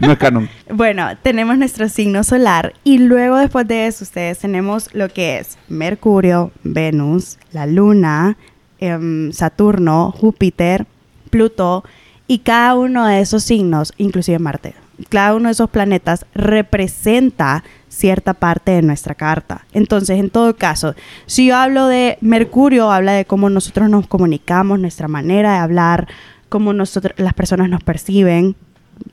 [0.00, 0.48] no es canon.
[0.70, 5.58] Bueno, tenemos nuestro signo solar y luego después de eso ustedes tenemos lo que es
[5.68, 8.36] Mercurio, Venus, la Luna,
[8.78, 10.86] em, Saturno, Júpiter,
[11.30, 11.84] Pluto
[12.26, 14.74] y cada uno de esos signos, inclusive Marte,
[15.08, 19.64] cada uno de esos planetas representa cierta parte de nuestra carta.
[19.72, 20.94] Entonces, en todo caso,
[21.26, 26.08] si yo hablo de Mercurio, habla de cómo nosotros nos comunicamos, nuestra manera de hablar,
[26.48, 28.56] cómo nosotros, las personas nos perciben,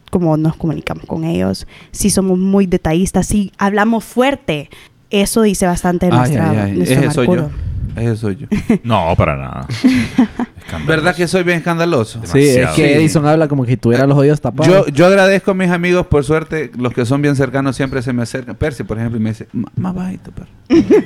[0.09, 4.69] cómo nos comunicamos con ellos, si somos muy detallistas, si hablamos fuerte.
[5.09, 6.71] Eso dice bastante de Ay, nuestra, ay, ay.
[6.77, 7.49] nuestro Ese soy yo.
[7.95, 8.47] Ese soy yo.
[8.83, 9.67] No, para nada.
[10.63, 10.87] Escandaloso.
[10.87, 12.21] ¿Verdad que soy bien escandaloso?
[12.23, 14.73] Sí, es que Edison habla como que tuviera los oídos tapados.
[14.73, 18.11] Yo, yo agradezco a mis amigos, por suerte, los que son bien cercanos siempre se
[18.13, 18.55] me acercan.
[18.55, 20.47] Percy, por ejemplo, y me dice, "Ma- más bajito, perro.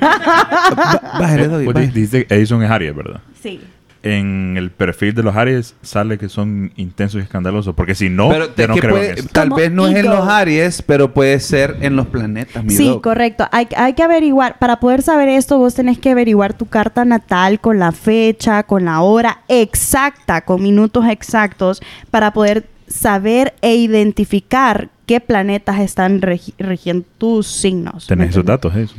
[1.19, 1.87] Bájale, bájale".
[1.87, 3.19] di- Dice Edison es Aries, ¿verdad?
[3.41, 3.59] Sí.
[4.03, 7.75] En el perfil de los Aries sale que son intensos y escandalosos.
[7.75, 9.29] Porque si no, pero yo no creo puede- en eso.
[9.31, 12.87] tal vez no es en los Aries, pero puede ser en los planetas, mi Sí,
[12.87, 13.03] doc.
[13.03, 13.47] correcto.
[13.51, 17.59] Hay, hay que averiguar, para poder saber esto, vos tenés que averiguar tu carta natal
[17.59, 21.81] con la fecha, con la hora exacta, con minutos exactos,
[22.11, 28.05] para poder saber e identificar qué planetas están regi- rigiendo tus signos.
[28.09, 28.95] ¿me Tenés esos datos, eso.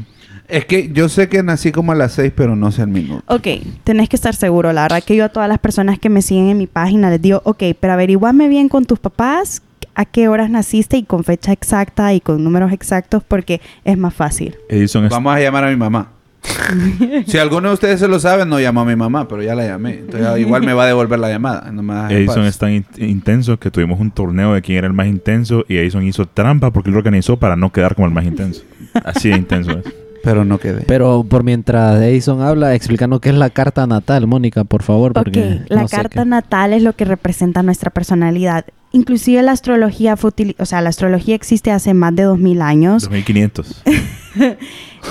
[0.48, 3.22] Es que yo sé que nací como a las 6, pero no sé el minuto.
[3.26, 3.46] Ok,
[3.84, 4.72] tenés que estar seguro.
[4.72, 7.20] La verdad que yo a todas las personas que me siguen en mi página les
[7.20, 9.62] digo, ok, pero averiguame bien con tus papás
[9.94, 14.14] a qué horas naciste y con fecha exacta y con números exactos porque es más
[14.14, 14.56] fácil.
[14.70, 16.12] Edison es- Vamos a llamar a mi mamá.
[17.26, 19.66] si alguno de ustedes se lo sabe, no llamó a mi mamá, pero ya la
[19.66, 19.98] llamé.
[19.98, 21.70] Entonces igual me va a devolver la llamada.
[21.72, 24.92] No me Edison es tan in- intenso que tuvimos un torneo de quién era el
[24.94, 28.24] más intenso y Edison hizo trampa porque lo organizó para no quedar como el más
[28.24, 28.62] intenso.
[29.04, 29.84] Así de intenso es.
[30.22, 30.82] Pero no quedé.
[30.86, 35.12] Pero por mientras Edison habla, explícanos qué es la carta natal, Mónica, por favor.
[35.12, 38.64] Porque la no sé carta qué- natal es lo que representa nuestra personalidad.
[38.98, 43.02] Inclusive la astrología fue o sea, la astrología existe hace más de 2000 años.
[43.04, 43.84] 2500.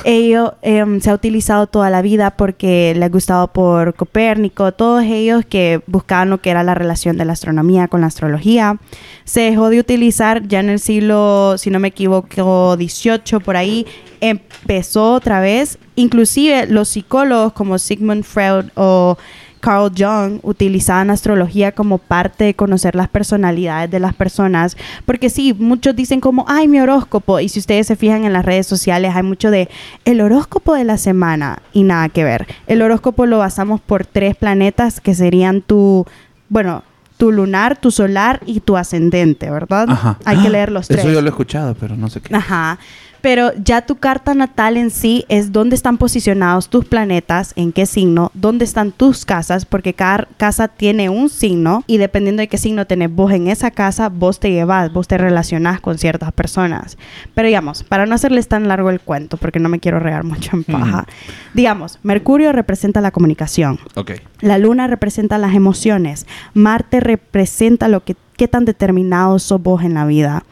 [0.04, 5.06] Ello em, se ha utilizado toda la vida porque le ha gustado por Copérnico, todos
[5.06, 8.78] ellos que buscaban lo que era la relación de la astronomía con la astrología.
[9.24, 13.88] Se dejó de utilizar ya en el siglo, si no me equivoco, 18 por ahí,
[14.20, 15.78] empezó otra vez.
[15.96, 19.18] Inclusive los psicólogos como Sigmund Freud o
[19.60, 25.54] Carl Jung utilizaban astrología como parte de conocer las personalidades de las personas, porque sí,
[25.54, 29.16] muchos dicen como, ay, mi horóscopo, y si ustedes se fijan en las redes sociales,
[29.16, 29.70] hay mucho de
[30.06, 32.48] el horóscopo de la semana y nada que ver.
[32.68, 36.06] El horóscopo lo basamos por tres planetas que serían tu,
[36.50, 36.84] bueno,
[37.18, 39.90] tu lunar, tu solar y tu ascendente, ¿verdad?
[39.90, 40.18] Ajá.
[40.24, 41.00] Hay que leer los tres.
[41.00, 42.36] Eso yo lo he escuchado, pero no sé qué.
[42.36, 42.78] Ajá.
[43.28, 47.86] Pero ya tu carta natal en sí es dónde están posicionados tus planetas, en qué
[47.86, 52.58] signo, dónde están tus casas, porque cada casa tiene un signo y dependiendo de qué
[52.58, 56.98] signo tenés vos en esa casa, vos te llevas, vos te relacionás con ciertas personas.
[57.34, 60.52] Pero digamos, para no hacerles tan largo el cuento, porque no me quiero regar mucho
[60.56, 61.06] en paja,
[61.54, 63.78] digamos, Mercurio representa la comunicación.
[64.40, 66.28] La luna representa las emociones.
[66.54, 70.46] Marte representa lo que qué tan determinado sos vos en la vida.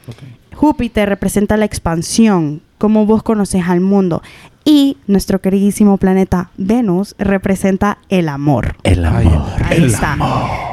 [0.56, 4.22] Júpiter representa la expansión, cómo vos conoces al mundo.
[4.68, 8.76] Y nuestro queridísimo planeta Venus representa el amor.
[8.82, 9.44] El amor.
[9.64, 10.18] Ahí está.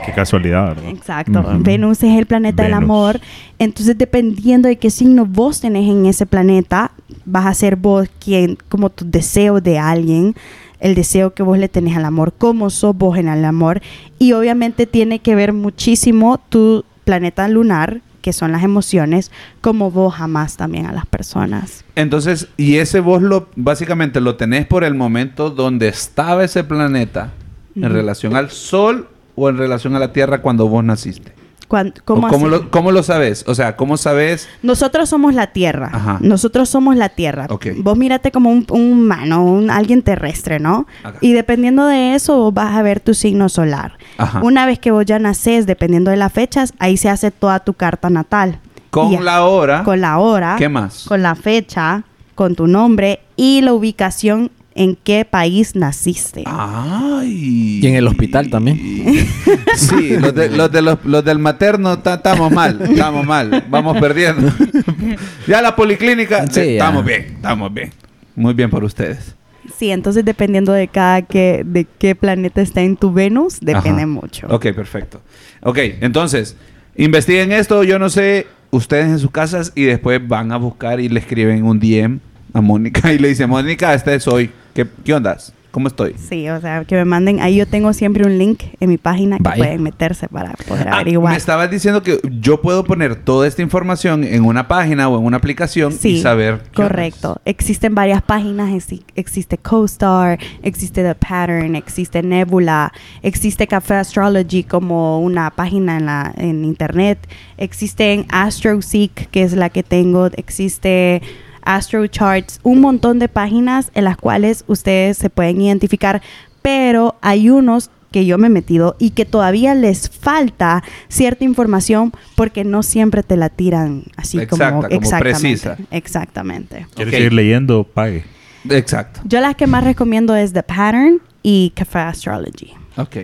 [0.06, 0.88] Qué casualidad, ¿verdad?
[0.88, 1.40] Exacto.
[1.40, 1.62] Ujú.
[1.62, 3.20] Venus es el planeta del amor.
[3.58, 6.92] Entonces, dependiendo de qué signo vos tenés en ese planeta,
[7.26, 10.34] vas a ser vos quien, como tu deseo de alguien,
[10.80, 13.82] el deseo que vos le tenés al amor, cómo sos vos en el amor.
[14.18, 19.30] Y obviamente tiene que ver muchísimo tu planeta lunar, que son las emociones,
[19.60, 21.84] como vos amás también a las personas.
[21.96, 27.32] Entonces, y ese vos lo básicamente lo tenés por el momento donde estaba ese planeta
[27.74, 31.41] en relación al Sol o en relación a la Tierra cuando vos naciste.
[31.72, 33.44] Cuan- ¿O ¿Cómo, lo, cómo lo sabes?
[33.48, 34.46] O sea, ¿cómo sabes?
[34.62, 35.88] Nosotros somos la Tierra.
[35.90, 36.18] Ajá.
[36.20, 37.46] Nosotros somos la Tierra.
[37.48, 37.68] Ok.
[37.78, 40.86] Vos mírate como un, un humano, un, alguien terrestre, ¿no?
[41.02, 41.16] Ajá.
[41.22, 43.96] Y dependiendo de eso, vos vas a ver tu signo solar.
[44.18, 44.40] Ajá.
[44.42, 47.72] Una vez que vos ya nacés, dependiendo de las fechas, ahí se hace toda tu
[47.72, 48.58] carta natal.
[48.90, 49.82] Con Y la hora.
[49.82, 50.56] Con la hora.
[50.58, 51.06] ¿Qué más?
[51.08, 52.02] Con la fecha,
[52.34, 56.44] con tu nombre y la ubicación en qué país naciste.
[56.46, 57.80] Ay.
[57.82, 58.80] Y en el hospital también.
[59.76, 63.98] Sí, los, de- los, de los, los del materno ta- estamos mal, estamos mal, vamos
[63.98, 64.52] perdiendo.
[65.46, 67.90] ya la policlínica, Sí, eh, estamos bien, estamos bien.
[68.36, 69.34] Muy bien por ustedes.
[69.78, 74.06] Sí, entonces dependiendo de cada que, de qué planeta está en tu Venus, depende Ajá.
[74.06, 74.46] mucho.
[74.50, 75.20] Ok, perfecto.
[75.62, 76.56] Ok, entonces,
[76.96, 81.08] investiguen esto, yo no sé, ustedes en sus casas y después van a buscar y
[81.08, 82.18] le escriben un DM
[82.52, 84.50] a Mónica y le dicen, Mónica, este soy.
[84.74, 85.52] ¿Qué, qué ondas?
[85.70, 86.14] ¿Cómo estoy?
[86.18, 87.40] Sí, o sea, que me manden.
[87.40, 90.96] Ahí yo tengo siempre un link en mi página que pueden meterse para poder Ah,
[90.96, 91.32] averiguar.
[91.32, 95.24] me estabas diciendo que yo puedo poner toda esta información en una página o en
[95.24, 96.60] una aplicación Sí, y saber.
[96.74, 97.40] correcto.
[97.46, 98.68] Existen varias páginas.
[98.70, 106.04] exi- Existe CoStar, existe The Pattern, existe Nebula, existe Café Astrology como una página en,
[106.04, 107.18] la, en internet.
[107.56, 110.26] Existe AstroSeek, que es la que tengo.
[110.36, 111.22] Existe
[111.62, 116.22] Astro Charts, un montón de páginas en las cuales ustedes se pueden identificar,
[116.62, 122.12] pero hay unos que yo me he metido y que todavía les falta cierta información
[122.36, 125.40] porque no siempre te la tiran así Exacta, como, como exactamente.
[125.40, 125.76] precisa.
[125.90, 126.86] Exactamente.
[126.94, 127.16] ¿Quieres Ok.
[127.18, 127.84] seguir leyendo?
[127.84, 128.24] Pague.
[128.68, 129.20] Exacto.
[129.24, 132.74] Yo las que más recomiendo es The Pattern y Café Astrology.
[132.96, 133.16] Ok.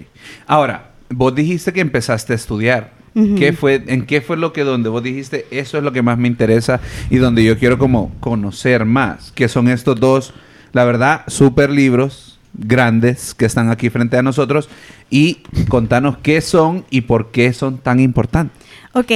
[0.47, 2.93] Ahora, vos dijiste que empezaste a estudiar.
[3.19, 3.35] Ujú.
[3.35, 6.19] ¿Qué fue, ¿En qué fue lo que donde vos dijiste, eso es lo que más
[6.19, 9.33] me interesa y donde yo quiero como conocer más?
[9.33, 10.35] Que son estos dos,
[10.73, 14.69] la verdad, súper libros grandes que están aquí frente a nosotros
[15.11, 18.57] y contanos qué son y por qué son tan importantes.
[18.93, 19.11] Ok,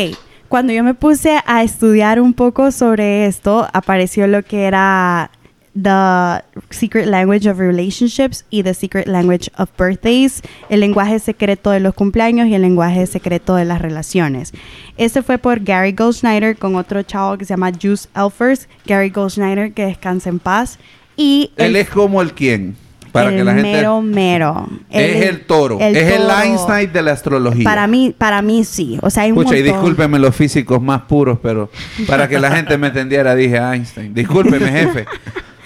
[0.49, 5.31] cuando yo me puse a estudiar un poco sobre esto, apareció lo que era
[5.75, 11.81] The Secret Language of Relationships y The Secret Language of Birthdays, el lenguaje secreto de
[11.81, 14.53] los cumpleaños y el lenguaje secreto de las relaciones.
[14.99, 18.69] Este fue por Gary Goldschneider con otro chavo que se llama Juice Elfers.
[18.87, 20.79] Gary Goldschneider, que descanse en paz.
[21.17, 22.77] Y Él es como el quién,
[23.11, 23.73] para el que la gente...
[23.73, 24.69] mero mero.
[24.91, 26.41] es Él el toro, el es el toro.
[26.43, 27.65] Einstein de la astrología.
[27.65, 28.99] Para mí, para mí sí.
[29.01, 31.71] O sea, hay un Pucha, y discúlpeme los físicos más puros, pero
[32.07, 34.13] para que la gente me entendiera dije Einstein.
[34.13, 35.07] Discúlpeme, jefe.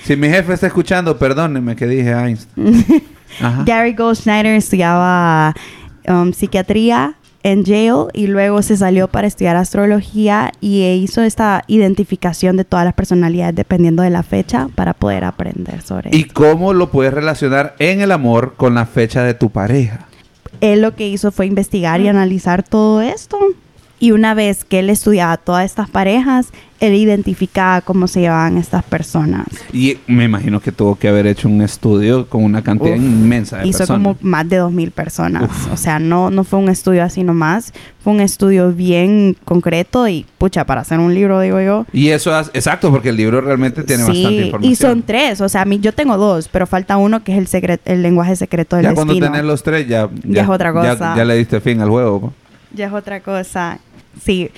[0.07, 2.85] Si mi jefe está escuchando, perdóneme que dije Einstein.
[3.40, 3.64] Ajá.
[3.66, 5.53] Gary Goldschneider estudiaba
[6.09, 12.57] um, psiquiatría en Yale y luego se salió para estudiar astrología y hizo esta identificación
[12.57, 16.35] de todas las personalidades dependiendo de la fecha para poder aprender sobre ¿Y esto.
[16.35, 20.07] cómo lo puedes relacionar en el amor con la fecha de tu pareja?
[20.61, 23.38] Él lo que hizo fue investigar y analizar todo esto.
[23.99, 26.49] Y una vez que él estudiaba todas estas parejas,
[26.81, 29.47] él identificaba cómo se llevaban estas personas.
[29.73, 33.57] Y me imagino que tuvo que haber hecho un estudio con una cantidad Uf, inmensa
[33.59, 34.03] de Hizo personas.
[34.03, 35.49] como más de 2.000 personas.
[35.73, 37.73] O sea, no, no fue un estudio así nomás.
[38.05, 41.87] Fue un estudio bien concreto y, pucha, para hacer un libro, digo yo.
[41.95, 44.73] Y eso es exacto, porque el libro realmente tiene bastante información.
[44.73, 45.41] y son tres.
[45.41, 48.03] O sea, a mí, yo tengo dos, pero falta uno que es el, secret, el
[48.03, 49.33] lenguaje secreto del ya cuando destino.
[49.33, 51.15] tenés los tres, ya, Ya es otra ya- cosa.
[51.17, 52.35] Ya, le diste fin al juego.
[52.72, 53.79] Ya es otra cosa.
[54.22, 54.50] Sí.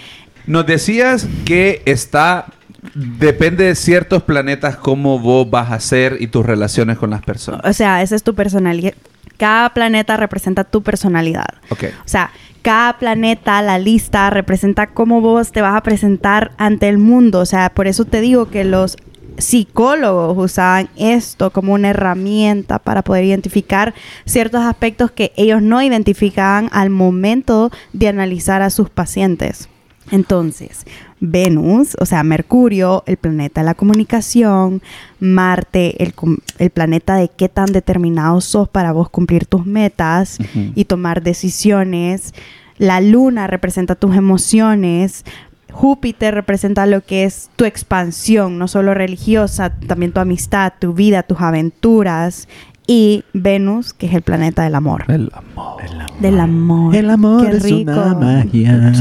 [0.46, 2.46] Nos decías que está.
[2.94, 7.62] Depende de ciertos planetas cómo vos vas a ser y tus relaciones con las personas.
[7.64, 8.94] O sea, esa es tu personalidad.
[9.36, 11.46] Cada planeta representa tu personalidad.
[11.70, 11.84] Ok.
[12.04, 12.30] O sea,
[12.62, 17.40] cada planeta, la lista, representa cómo vos te vas a presentar ante el mundo.
[17.40, 18.96] O sea, por eso te digo que los
[19.38, 26.68] psicólogos usaban esto como una herramienta para poder identificar ciertos aspectos que ellos no identificaban
[26.72, 29.68] al momento de analizar a sus pacientes.
[30.10, 30.86] Entonces,
[31.20, 34.82] Venus, o sea, Mercurio, el planeta de la comunicación,
[35.20, 36.14] Marte, el,
[36.58, 40.38] el planeta de qué tan determinado sos para vos cumplir tus metas
[40.74, 42.32] y tomar decisiones.
[42.78, 45.24] La luna representa tus emociones.
[45.72, 51.22] Júpiter representa lo que es tu expansión, no solo religiosa, también tu amistad, tu vida,
[51.22, 52.48] tus aventuras.
[52.90, 55.04] Y Venus, que es el planeta del amor.
[55.08, 55.82] El amor.
[56.20, 56.96] Del amor.
[56.96, 57.90] El amor Qué es rico.
[57.92, 58.92] una magia.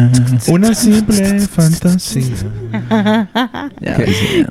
[0.50, 2.36] Una simple fantasía.
[3.80, 3.98] Ya,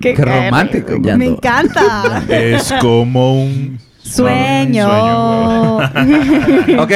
[0.00, 0.94] Qué- romántico.
[1.02, 1.36] Ya Me ando.
[1.36, 2.22] encanta.
[2.30, 4.88] Es como un Sueño.
[6.78, 6.92] Ok,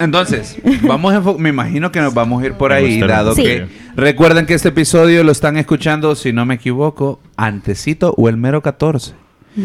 [0.00, 3.42] entonces, vamos a me imagino que nos vamos a ir por ahí, dado Sí.
[3.44, 8.36] que recuerden que este episodio lo están escuchando, si no me equivoco, antecito o el
[8.36, 9.12] mero 14.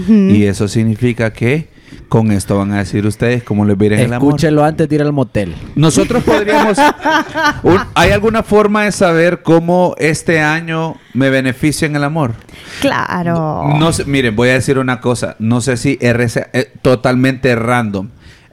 [0.07, 1.69] Y eso significa que
[2.09, 4.29] con esto van a decir ustedes cómo les viene el amor.
[4.29, 5.55] Escúchelo antes de ir al motel.
[5.75, 6.77] Nosotros podríamos...
[7.63, 12.33] un- ¿Hay alguna forma de saber cómo este año me beneficia en el amor?
[12.81, 13.75] Claro.
[13.77, 15.35] No sé, miren, voy a decir una cosa.
[15.39, 18.09] No sé si RCA, eh, totalmente random.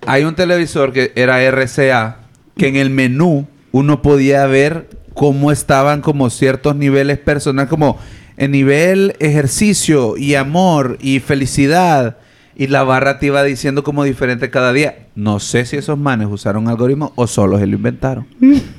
[0.07, 2.19] Hay un televisor que era RCA,
[2.57, 7.99] que en el menú uno podía ver cómo estaban como ciertos niveles personales, como
[8.37, 12.19] el nivel ejercicio y amor y felicidad.
[12.55, 15.07] Y la barra te iba diciendo como diferente cada día.
[15.15, 18.27] No sé si esos manes usaron algoritmos o solo se lo inventaron.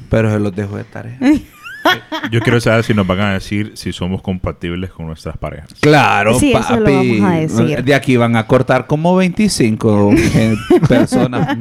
[0.10, 1.18] pero se los dejo de tarea.
[2.32, 5.70] Yo quiero saber si nos van a decir si somos compatibles con nuestras parejas.
[5.80, 6.66] Claro, Sí, papi.
[6.66, 7.84] eso lo vamos a decir.
[7.84, 10.56] De aquí van a cortar como 25 eh,
[10.88, 11.58] personas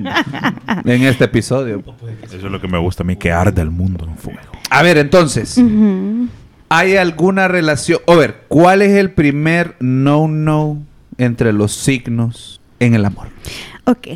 [0.85, 1.83] en este episodio.
[2.23, 4.41] Eso es lo que me gusta a mí, que arde el mundo en fuego.
[4.71, 5.61] A ver, entonces.
[6.69, 8.01] ¿hay alguna relación?
[8.07, 10.83] A ver, ¿cuál es el primer no-no
[11.19, 13.29] entre los signos en el amor?
[13.85, 14.09] Ok.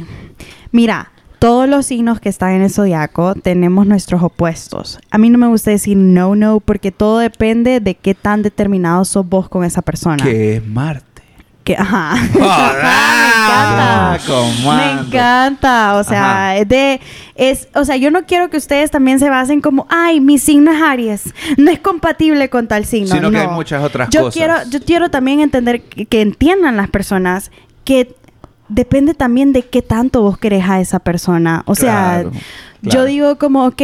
[0.72, 1.10] Mira,
[1.46, 4.98] todos los signos que están en el zodiaco tenemos nuestros opuestos.
[5.12, 9.04] A mí no me gusta decir no, no, porque todo depende de qué tan determinado
[9.04, 10.24] sos vos con esa persona.
[10.24, 11.22] Que es Marte.
[11.62, 12.16] Que, ajá.
[12.32, 14.18] Me encanta.
[14.26, 14.72] Comando.
[14.72, 15.96] Me encanta.
[15.98, 16.56] O sea, Ajá.
[16.56, 17.00] es de.
[17.36, 20.72] Es, o sea, yo no quiero que ustedes también se basen como, ay, mi signo
[20.72, 21.32] es Aries.
[21.58, 23.14] No es compatible con tal signo.
[23.14, 24.34] Sino que hay muchas otras yo cosas.
[24.34, 27.52] Quiero, yo quiero también entender que, que entiendan las personas
[27.84, 28.16] que
[28.68, 31.62] depende también de qué tanto vos querés a esa persona.
[31.66, 32.32] O sea, Claro,
[32.82, 33.04] yo claro.
[33.06, 33.82] digo como, ok,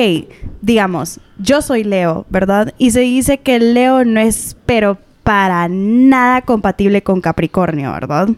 [0.61, 2.75] digamos, yo soy Leo, ¿verdad?
[2.79, 8.29] Y se dice que Leo no es, pero para nada compatible con Capricornio, ¿verdad?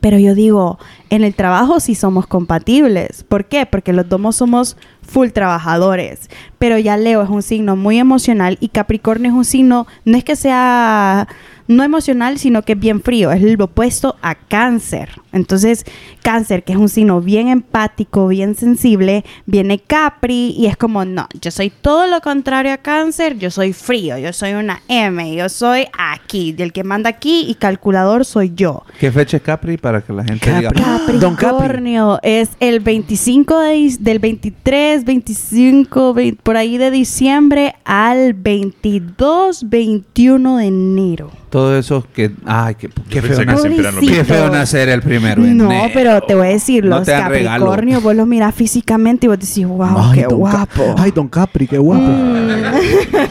[0.00, 3.22] Pero yo digo, en el trabajo sí somos compatibles.
[3.22, 3.66] ¿Por qué?
[3.66, 6.28] Porque los dos somos full trabajadores.
[6.58, 10.24] Pero ya Leo es un signo muy emocional y Capricornio es un signo, no es
[10.24, 11.28] que sea
[11.68, 15.10] no emocional, sino que es bien frío, es el opuesto a cáncer.
[15.32, 15.84] Entonces,
[16.22, 21.26] cáncer, que es un signo bien empático, bien sensible, viene Capri y es como, no,
[21.40, 25.48] yo soy todo lo contrario a cáncer, yo soy frío, yo soy una M, yo
[25.48, 28.82] soy aquí, y el que manda aquí y calculador soy yo.
[29.00, 30.70] ¿Qué fecha es Capri para que la gente diga?
[30.72, 31.18] Capri.
[31.18, 31.52] Don Capri.
[31.52, 39.68] Capricornio es el 25 de, del 23, 25, vein- por ahí de diciembre al 22,
[39.70, 41.30] 21 de enero.
[41.52, 42.30] Todo eso que...
[42.46, 42.88] Ay, qué,
[43.20, 45.90] feo, nacer, qué feo nacer el primero No, enero.
[45.92, 47.66] pero te voy a decir, No los regalo.
[47.66, 50.94] Capricornio, vos los mirás físicamente y vos decís, wow, Ay, qué guapo.
[50.96, 52.02] Ay, Don Capri, qué guapo.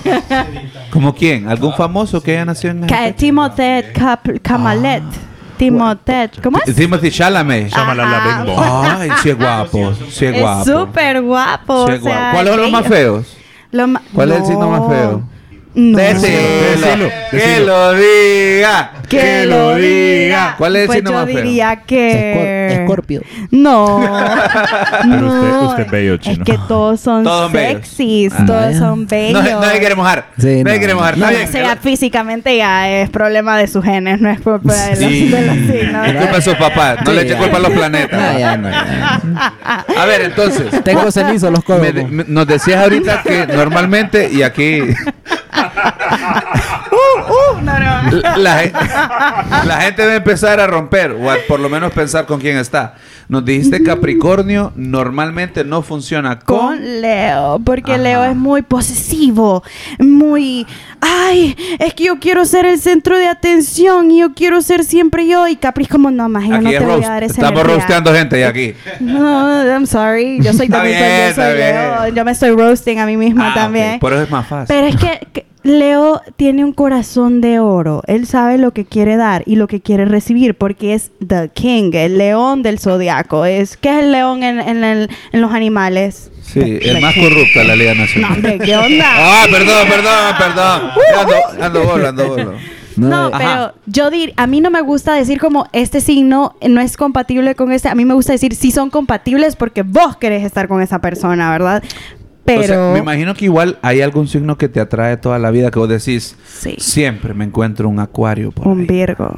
[0.91, 1.47] ¿Como quién?
[1.47, 5.03] ¿Algún famoso que haya nacido en Ca- Timothée Cap- Camalet.
[5.57, 6.75] Timothée, ¿cómo es?
[6.75, 7.69] Timothy Chalamet.
[7.71, 8.85] Llámala la Big Bong.
[8.99, 9.93] Ay, sí es guapo.
[10.09, 10.65] Sí es Es guapo.
[10.65, 11.87] súper guapo.
[11.87, 12.17] Sí es guapo.
[12.19, 13.37] sea, ¿Cuáles son los más feos?
[13.71, 14.89] Lo ¿Cuál es el signo más No.
[14.89, 15.23] feo?
[15.73, 15.97] No.
[15.97, 17.65] Decilo, Decilo, que decilo.
[17.65, 18.91] lo diga.
[19.07, 20.55] Que lo diga.
[20.57, 21.37] ¿Cuál es el pues signo yo más feo?
[21.41, 22.33] diría que...
[22.35, 23.21] Escor- Escorpio.
[23.51, 23.99] No.
[25.01, 25.69] Pero usted- no.
[25.69, 26.35] usted es bello, chino.
[26.43, 27.87] Es que todos son Todos bellos.
[27.87, 29.43] sexys, Ah, todos son bellos.
[29.43, 30.25] No, nadie quiere mojar.
[30.37, 30.79] Sí, nadie no.
[30.79, 31.17] quiere mojar.
[31.17, 34.99] No, o sea, físicamente ya es problema de sus genes, no es culpa de los,
[34.99, 35.29] Sí.
[35.29, 36.07] de los signos.
[36.07, 36.97] Es culpa de sus papás.
[37.05, 38.33] No Sí, le eche culpa a los planetas.
[38.33, 39.21] No, ya no, ya.
[39.97, 40.83] A ver, entonces.
[40.83, 41.81] Tengo cenizo los codos.
[41.81, 44.81] de- nos decías ahorita que normalmente, y aquí
[46.11, 48.11] Uh, no, no.
[48.21, 48.73] la, la gen-
[49.67, 52.95] la gente debe empezar a romper, o a por lo menos pensar con quién está.
[53.29, 56.59] Nos dijiste Capricornio normalmente no funciona con.
[56.59, 58.01] Con Leo, porque Ajá.
[58.01, 59.63] Leo es muy posesivo,
[59.99, 60.67] muy,
[60.99, 65.27] ay, es que yo quiero ser el centro de atención y yo quiero ser siempre
[65.27, 67.05] yo y Capri es como, no, más yo no te voy roast.
[67.07, 67.75] a dar esa Estamos energía".
[67.77, 68.73] rosteando gente aquí.
[68.99, 73.05] No, I'm sorry, yo soy también bien, yo soy Leo, yo me estoy roasting a
[73.05, 73.93] mí misma Ah, también.
[73.95, 73.99] ok.
[74.01, 74.65] Por eso es más fácil.
[74.75, 78.01] Pero es que, que Leo tiene un corazón de oro.
[78.07, 81.91] Él sabe lo que quiere dar y lo que quiere recibir porque es the king,
[81.93, 83.45] el león del zodiaco.
[83.45, 86.31] Es, ¿Qué es el león en, en el- en los animales?
[86.41, 88.31] Sí, el más corrupto de la Liga No, Nacional.
[88.33, 89.05] hombre, ¿qué onda?
[89.15, 90.81] Ah, perdón, perdón, perdón.
[91.19, 92.53] Ando, ando bolo, ando bolo.
[92.97, 96.97] No, pero yo dir, a mí no me gusta decir como este signo no es
[96.97, 97.87] compatible con este.
[97.87, 101.49] A mí me gusta decir si son compatibles porque vos querés estar con esa persona,
[101.51, 101.81] ¿verdad?
[102.43, 105.51] Pero O sea, me imagino que igual hay algún signo que te atrae toda la
[105.51, 106.75] vida que vos decís, Sí.
[106.79, 108.85] siempre me encuentro un acuario por un ahí".
[108.87, 109.35] Virgo,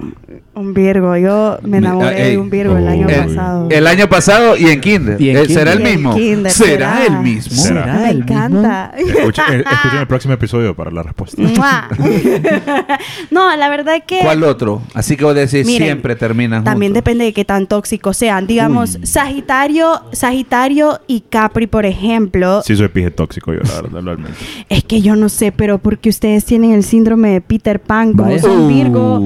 [0.56, 1.18] un Virgo.
[1.18, 3.68] Yo me enamoré ey, de un Virgo el año oh, pasado.
[3.70, 5.20] El año pasado y en Kinder.
[5.20, 6.18] Y en Eh, ¿Será el mismo?
[6.18, 7.06] Y en Kinder, ¿Será ¿será?
[7.06, 7.62] el mismo?
[7.62, 7.86] ¿Será?
[7.86, 8.34] me el mismo?
[8.34, 8.94] encanta.
[8.98, 11.42] Escuchen, eh, escuchen el próximo episodio para la respuesta.
[13.32, 14.82] No, la verdad es que ¿Cuál otro?
[14.94, 17.04] Así que vos decís Miren, siempre terminan también juntos.
[17.04, 18.48] depende de qué tan tóxicos sean.
[18.48, 19.06] Digamos, Uy.
[19.06, 24.38] Sagitario, Sagitario y Capri, por ejemplo, Sí soy pije tóxico yo, la verdad, realmente.
[24.70, 28.30] es que yo no sé, pero porque ustedes tienen el síndrome de Peter Pan, como
[28.30, 28.42] Vaya.
[28.42, 29.20] son Virgo,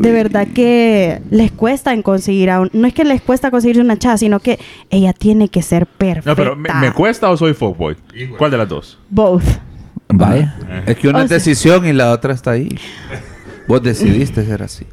[0.00, 0.73] de verdad que
[1.30, 4.40] les cuesta en conseguir a un, no es que les cuesta conseguir una chava, sino
[4.40, 4.58] que
[4.90, 6.30] ella tiene que ser perfecta.
[6.30, 7.96] No, pero ¿me, me cuesta o soy fuckboy?
[8.38, 8.98] ¿Cuál de las dos?
[9.10, 9.44] Both.
[10.08, 10.56] Vaya.
[10.86, 12.68] Es que una O es sea- decisión y la otra está ahí.
[13.66, 14.84] Vos decidiste ser así.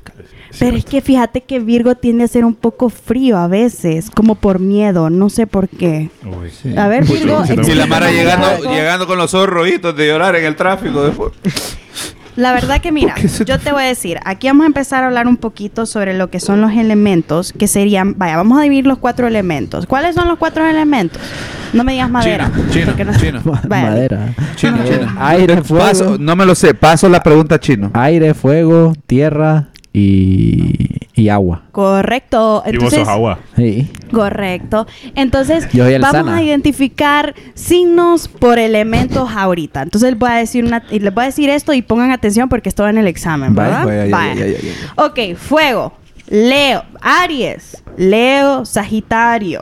[0.60, 4.36] Pero es que fíjate que Virgo tiende a ser un poco frío a veces, como
[4.36, 6.10] por miedo, no sé por qué.
[6.26, 6.76] Uy.
[6.78, 10.44] A ver, Virgo, Si la Mara llegando, llegando con los ojos rojitos de llorar en
[10.46, 11.04] el tráfico.
[11.04, 11.32] después.
[12.38, 13.14] La verdad que mira,
[13.46, 16.30] yo te voy a decir, aquí vamos a empezar a hablar un poquito sobre lo
[16.30, 19.86] que son los elementos, que serían, vaya, vamos a dividir los cuatro elementos.
[19.86, 21.22] ¿Cuáles son los cuatro elementos?
[21.74, 22.50] No me digas madera.
[22.72, 23.42] chino, no- chino.
[23.68, 23.90] Vaya.
[23.90, 24.34] Madera.
[24.56, 25.16] Chino, Eh, chino.
[25.20, 25.86] Aire, fuego.
[25.86, 26.74] Paso, no me lo sé.
[26.74, 27.92] Paso la pregunta chino.
[27.94, 31.64] Aire, fuego, tierra y, y agua.
[31.72, 32.64] Correcto.
[32.66, 33.40] Y vos Entonces, sos agua.
[33.56, 33.90] Sí.
[34.12, 34.88] Correcto.
[35.16, 36.38] Entonces, Yo soy el vamos sana.
[36.38, 39.82] a identificar signos por elementos ahorita.
[39.84, 42.50] Entonces, les voy a decir una, y les voy a decir esto y pongan atención
[42.50, 43.86] porque esto va en el examen, ¿verdad?
[43.86, 44.36] Vaya, vaya, Vaya.
[44.36, 44.60] ya, ya, ya,
[44.98, 45.04] ya.
[45.06, 45.94] Ok, fuego.
[46.28, 49.62] Leo, Aries, Leo, Sagitario,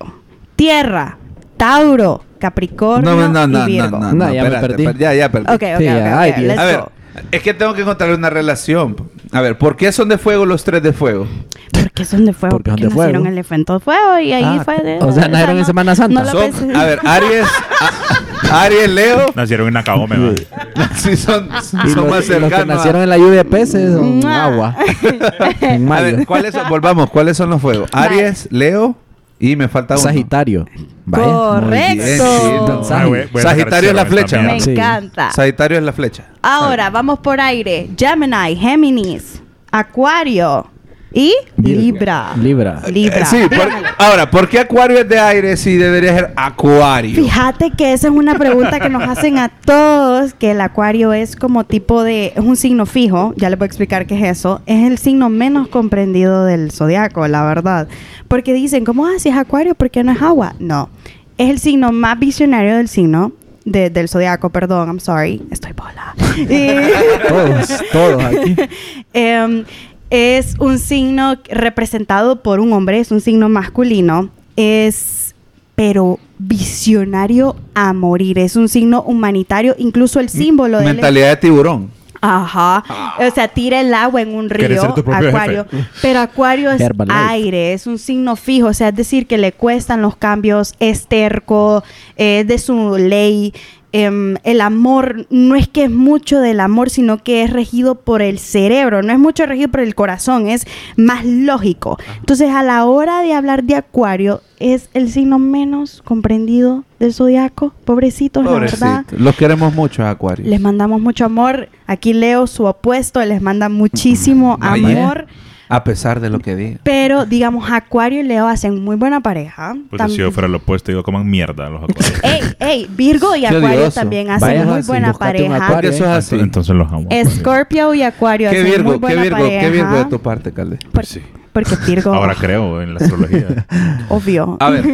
[0.55, 1.17] Tierra,
[1.57, 3.97] Tauro, Capricornio No, no, no, y Virgo.
[3.99, 4.83] no, no, No, ya me espérate, perdí.
[4.85, 5.45] espérate, Ya, ya perdí.
[5.47, 6.47] Ok, ok, Sí, ok, ok, ay, Dios.
[6.47, 6.91] let's A ver, go.
[7.31, 8.95] Es que tengo que encontrarle una relación.
[9.31, 11.27] A ver, ¿por qué son de fuego los tres de fuego?
[11.71, 12.57] Porque son de fuego.
[12.57, 13.11] Porque son Porque, de fuego.
[13.13, 14.97] nacieron el evento de fuego y ahí Ah, fue de...
[14.99, 16.23] o sea, nacieron en no- Semana Santa.
[16.23, 17.45] no Son- a ver, Aries,
[18.51, 20.35] a- Aries, Leo, Nacieron en Nakahome, man.
[20.95, 22.67] sí son, son los, más y los que cercanos.
[22.77, 24.43] nacieron en la lluvia de peces son Mua.
[24.45, 24.75] agua.
[25.61, 26.67] en A ver, ¿cuáles son?
[26.69, 27.89] Volvamos, ¿cuáles son los fuegos?
[27.93, 28.95] Aries, Leo
[29.39, 30.03] y me falta uno.
[30.03, 30.65] Sagitario.
[31.05, 32.83] Vaya, Correcto.
[32.83, 34.59] Ah, Sagitario es la flecha, Me.
[34.59, 34.71] Sí.
[34.71, 35.31] encanta.
[35.31, 36.25] Sagitario es la flecha.
[36.41, 37.89] Ahora, vamos por aire.
[37.97, 40.67] Gemini, Géminis, Acuario,
[41.11, 42.33] y Libra.
[42.39, 42.81] Libra.
[42.91, 43.21] Libra.
[43.21, 47.15] Eh, sí, por- ahora, ¿por qué Acuario es de aire si debería ser Acuario?
[47.15, 51.35] Fíjate que esa es una pregunta que nos hacen a todos, que el acuario es
[51.35, 54.61] como tipo de, es un signo fijo, ya les voy a explicar qué es eso,
[54.67, 57.87] es el signo menos comprendido del zodiaco, la verdad.
[58.27, 59.73] Porque dicen, ¿cómo ah, si es acuario?
[59.75, 60.53] ¿Por qué no es agua?
[60.59, 60.89] No,
[61.37, 63.31] es el signo más visionario del signo,
[63.65, 66.13] de- del zodiaco, perdón, I'm sorry, estoy bola.
[66.37, 66.47] Y-
[67.27, 68.55] Todos, todos aquí.
[69.13, 69.63] Em,
[70.09, 75.35] es un signo representado por un hombre, es un signo masculino, es
[75.75, 81.89] pero visionario a morir, es un signo humanitario, incluso el símbolo de Mentalidad de tiburón.
[82.21, 82.83] Ajá,
[83.17, 85.65] o sea, tira el agua en un ¿Quieres río, acuario,
[86.01, 90.01] pero acuario es aire, es un signo fijo, o sea, es decir, que le cuestan
[90.01, 91.81] los cambios, es terco,
[92.17, 93.53] es de su ley,
[93.91, 98.21] em, el amor no es que es mucho del amor, sino que es regido por
[98.21, 100.65] el cerebro, no es mucho regido por el corazón, es
[100.95, 101.97] más lógico.
[102.19, 107.73] Entonces, a la hora de hablar de acuario, es el signo menos comprendido del zodiaco,
[107.85, 109.03] pobrecitos, la verdad.
[109.05, 109.23] Pobrecito.
[109.23, 110.45] Los queremos mucho Acuario.
[110.45, 111.69] Les mandamos mucho amor.
[111.87, 115.03] Aquí Leo, su opuesto, les manda muchísimo Vaya.
[115.03, 115.27] amor.
[115.71, 116.79] A pesar de lo que diga.
[116.83, 119.75] Pero, digamos, Acuario y Leo hacen muy buena pareja.
[119.91, 122.19] Pues si yo fuera lo opuesto, digo, coman mierda los acuarios.
[122.23, 125.65] Ey, ey, Virgo y Qué Acuario también hacen Vaya muy así, buena pareja.
[125.67, 125.91] acuario.
[125.91, 126.39] Eso es así.
[126.39, 127.07] Entonces los amo.
[127.37, 129.61] Scorpio y Acuario ¿Qué hacen muy Virgo, qué buena Virgo, pareja.
[129.61, 130.79] qué Virgo de tu parte, Calde?
[130.91, 131.21] Por- Sí.
[131.53, 133.65] Porque Virgo, Ahora creo en la astrología.
[134.09, 134.57] obvio.
[134.59, 134.85] A ver,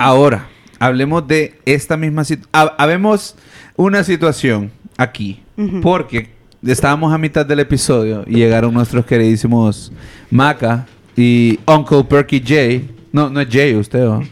[0.00, 0.46] ahora,
[0.78, 2.72] hablemos de esta misma situación.
[2.78, 3.34] Habemos
[3.76, 5.42] una situación aquí,
[5.82, 6.30] porque
[6.66, 9.92] estábamos a mitad del episodio y llegaron nuestros queridísimos
[10.30, 10.86] Maca
[11.16, 12.92] y Uncle Perky J.
[13.10, 14.18] No, no es Jay usted, ¿o?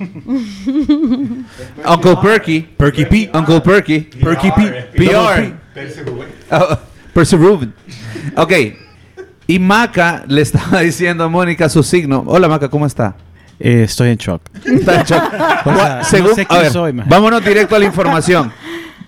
[1.89, 2.61] Uncle Perky.
[2.77, 3.31] Perky P.
[3.33, 4.01] Uncle Perky.
[4.01, 4.89] Perky P.
[4.97, 5.53] PR.
[6.51, 6.79] Oh,
[7.15, 7.73] Percy Rubin.
[8.37, 8.53] Ok.
[9.47, 12.25] Y Maca le estaba diciendo a Mónica su signo.
[12.27, 13.17] Hola Maca, ¿cómo está?
[13.59, 14.43] Eh, estoy en shock.
[14.65, 15.23] Está en shock.
[15.67, 17.07] O sea, Según, no sé a quién ver, soy, man.
[17.09, 18.53] vámonos directo a la información.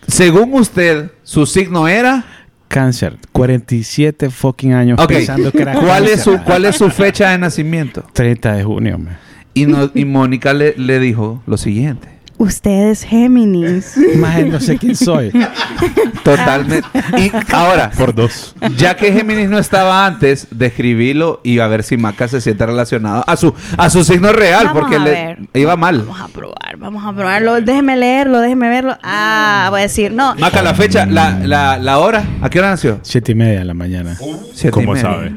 [0.06, 2.24] Según usted, su signo era.
[2.68, 3.16] Cáncer.
[3.32, 5.08] 47 fucking años Ok.
[5.08, 6.42] pensando que era ¿Cuál es cáncer, su man.
[6.44, 8.04] cuál es su fecha de nacimiento?
[8.12, 9.16] 30 de junio, man.
[9.54, 12.08] Y, no- y Mónica le, le dijo lo siguiente.
[12.38, 13.94] Usted es Géminis.
[14.16, 15.32] Más no sé quién soy.
[16.22, 16.86] Totalmente.
[17.18, 18.54] Y ahora, Por dos.
[18.76, 23.24] ya que Géminis no estaba antes, describilo y a ver si Maca se siente relacionado
[23.26, 25.38] a su a su signo real, Vamos porque a le ver.
[25.54, 25.98] iba mal.
[26.02, 27.60] Vamos a probar, vamos a probarlo.
[27.60, 28.96] Déjeme leerlo, déjeme verlo.
[29.02, 30.34] Ah, voy a decir, no.
[30.36, 33.00] Maca, la fecha, la, la, la hora, ¿a qué hora nació?
[33.02, 34.16] Siete y media de la mañana.
[34.54, 35.10] Siete y ¿Cómo media.
[35.10, 35.32] sabe?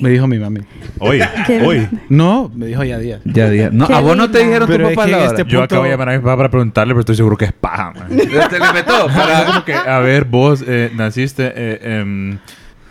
[0.00, 0.60] Me dijo mi mami.
[0.98, 1.60] Hoy, ¿Qué?
[1.62, 1.88] hoy.
[2.08, 3.20] No, me dijo ya día.
[3.24, 3.70] Ya, ya.
[3.70, 5.38] No, a vos no te dijeron tu Pero es papá que la en hora.
[5.38, 7.52] este Yo acabo de llamar a mi papá para preguntarle, pero estoy seguro que es
[7.52, 8.08] paja, man.
[8.16, 9.44] Te le meto Era para...
[9.46, 12.38] como que, a ver, vos eh, naciste, eh, em,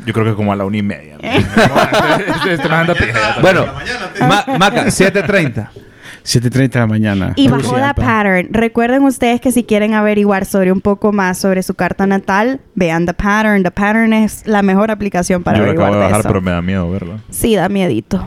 [0.05, 1.17] yo creo que como a la una y media.
[3.41, 3.65] Bueno,
[4.21, 5.67] Ma- Maca, 7.30.
[6.23, 7.33] 7.30 de la mañana.
[7.35, 8.01] Y bajo la pa.
[8.03, 12.59] pattern, recuerden ustedes que si quieren averiguar sobre un poco más sobre su carta natal,
[12.75, 13.63] vean The Pattern.
[13.63, 16.29] The Pattern es la mejor aplicación para Yo lo averiguar acabo de de bajar, eso.
[16.29, 17.19] pero me da miedo verlo.
[17.29, 18.25] Sí, da miedito.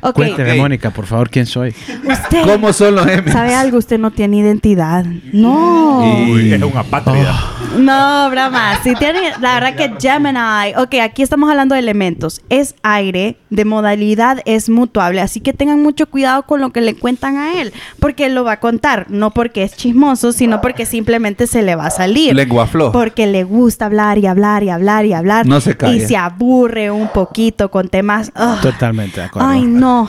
[0.00, 0.54] Ok, Cuénteme.
[0.54, 1.74] Mónica, por favor, quién soy.
[2.08, 3.32] usted ¿Cómo son los Géminis?
[3.32, 5.04] sabe algo, usted no tiene identidad.
[5.32, 6.00] No.
[6.28, 7.34] Uy, es un apátrida.
[7.78, 8.78] No, broma.
[8.82, 10.74] Si tiene, la verdad que Gemini.
[10.76, 12.40] Ok, aquí estamos hablando de elementos.
[12.48, 15.20] Es aire, de modalidad es mutuable.
[15.20, 17.72] Así que tengan mucho cuidado con lo que le cuentan a él.
[17.98, 19.06] Porque él lo va a contar.
[19.08, 22.34] No porque es chismoso, sino porque simplemente se le va a salir.
[22.34, 22.92] Lengua floja.
[22.92, 25.46] Porque le gusta hablar y hablar y hablar y hablar.
[25.46, 25.94] No se calla.
[25.94, 28.30] Y se aburre un poquito con temas.
[28.38, 28.60] ugh.
[28.60, 29.48] Totalmente de acuerdo.
[29.48, 30.08] Ay, no.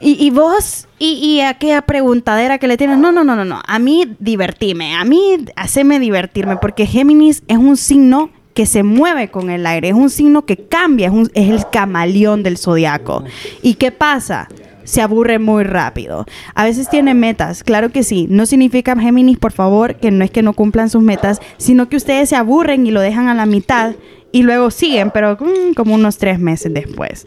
[0.00, 3.60] Y, y vos, y, y aquella preguntadera que le tienes, no, no, no, no, no.
[3.66, 9.28] A mí divertirme, a mí haceme divertirme, porque Géminis es un signo que se mueve
[9.28, 13.24] con el aire, es un signo que cambia, es, un- es el camaleón del zodiaco.
[13.62, 14.48] ¿Y qué pasa?
[14.84, 16.26] Se aburre muy rápido.
[16.54, 18.26] A veces tiene metas, claro que sí.
[18.28, 21.96] No significa Géminis, por favor, que no es que no cumplan sus metas, sino que
[21.96, 23.94] ustedes se aburren y lo dejan a la mitad
[24.30, 27.26] y luego siguen, pero mm, como unos tres meses después.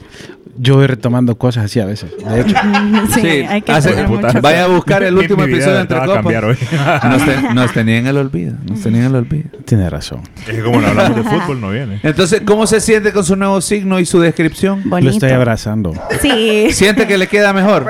[0.60, 2.12] Yo voy retomando cosas así a veces.
[2.18, 2.56] De hecho,
[3.14, 3.94] Sí, Sí, hay que hace-
[4.42, 6.16] vaya a buscar el último episodio entre copas.
[6.16, 6.58] cambiar hoy.
[7.04, 8.54] Nos, te- nos tenían en el olvido.
[8.68, 9.50] Nos tenían en el olvido.
[9.66, 10.22] tiene razón.
[10.48, 12.00] Es que como no hablamos de fútbol, no viene.
[12.04, 14.82] Entonces, ¿cómo se siente con su nuevo signo y su descripción?
[14.90, 15.06] bonito.
[15.10, 15.94] Lo estoy abrazando.
[16.22, 16.68] Sí.
[16.72, 17.86] ¿Siente que le queda mejor?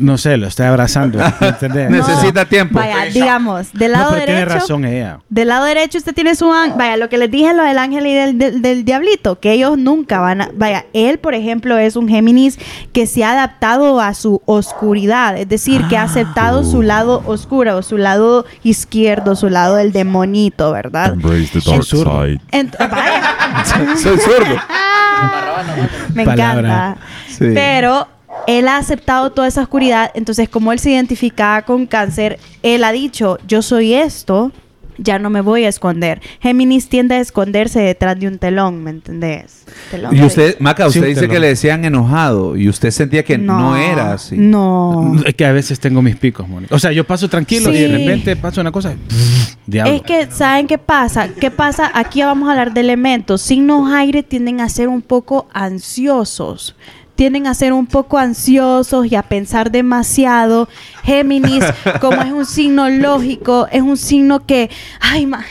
[0.00, 1.18] No sé, lo estoy abrazando.
[1.40, 1.90] ¿me entendés?
[1.90, 1.96] No.
[1.98, 2.78] Necesita tiempo.
[2.78, 4.58] Vaya, digamos, del No, lado pero tiene derecho.
[4.58, 5.18] razón ella.
[5.28, 6.78] Del lado derecho usted tiene su ángel.
[6.78, 9.76] Vaya, lo que les dije, lo del ángel y del, del- del diablito, que ellos
[9.78, 10.50] nunca van a...
[10.54, 12.58] Vaya, él, por ejemplo, es un Géminis
[12.92, 16.04] que se ha adaptado a su oscuridad, es decir, que ha Ah.
[16.04, 21.14] aceptado su lado oscuro, su lado izquierdo, su lado del demonito, ¿verdad?
[21.14, 22.40] Embrace the dark side.
[22.52, 23.22] Ent- vaya.
[23.96, 24.56] Soy zurdo.
[26.14, 26.96] Me encanta.
[27.28, 27.46] Sí.
[27.54, 28.06] Pero
[28.46, 32.92] él ha aceptado toda esa oscuridad, entonces como él se identificaba con cáncer, él ha
[32.92, 34.52] dicho, yo soy esto,
[34.98, 36.20] ya no me voy a esconder.
[36.40, 39.64] Géminis tiende a esconderse detrás de un telón, ¿me entendés?
[39.90, 43.38] Telón Y usted, Maca, Sí, usted dice que le decían enojado y usted sentía que
[43.38, 44.36] no, era así.
[44.36, 45.14] No.
[45.24, 46.74] Es que a veces tengo mis picos, Mónica.
[46.74, 48.90] O sea, yo paso tranquilo y de repente pasa una cosa.
[48.90, 49.94] pff, diablo.
[49.94, 51.28] Es que, ¿saben qué pasa?
[51.28, 51.90] ¿Qué pasa?
[51.94, 53.42] Aquí vamos a hablar de elementos.
[53.42, 56.76] Signos aire tienden a ser un poco ansiosos.
[57.14, 60.68] Tienden a ser un poco ansiosos y a pensar demasiado.
[61.04, 61.62] Géminis,
[62.00, 64.68] como es un signo lógico, es un signo que,
[65.00, 65.44] ay, ma-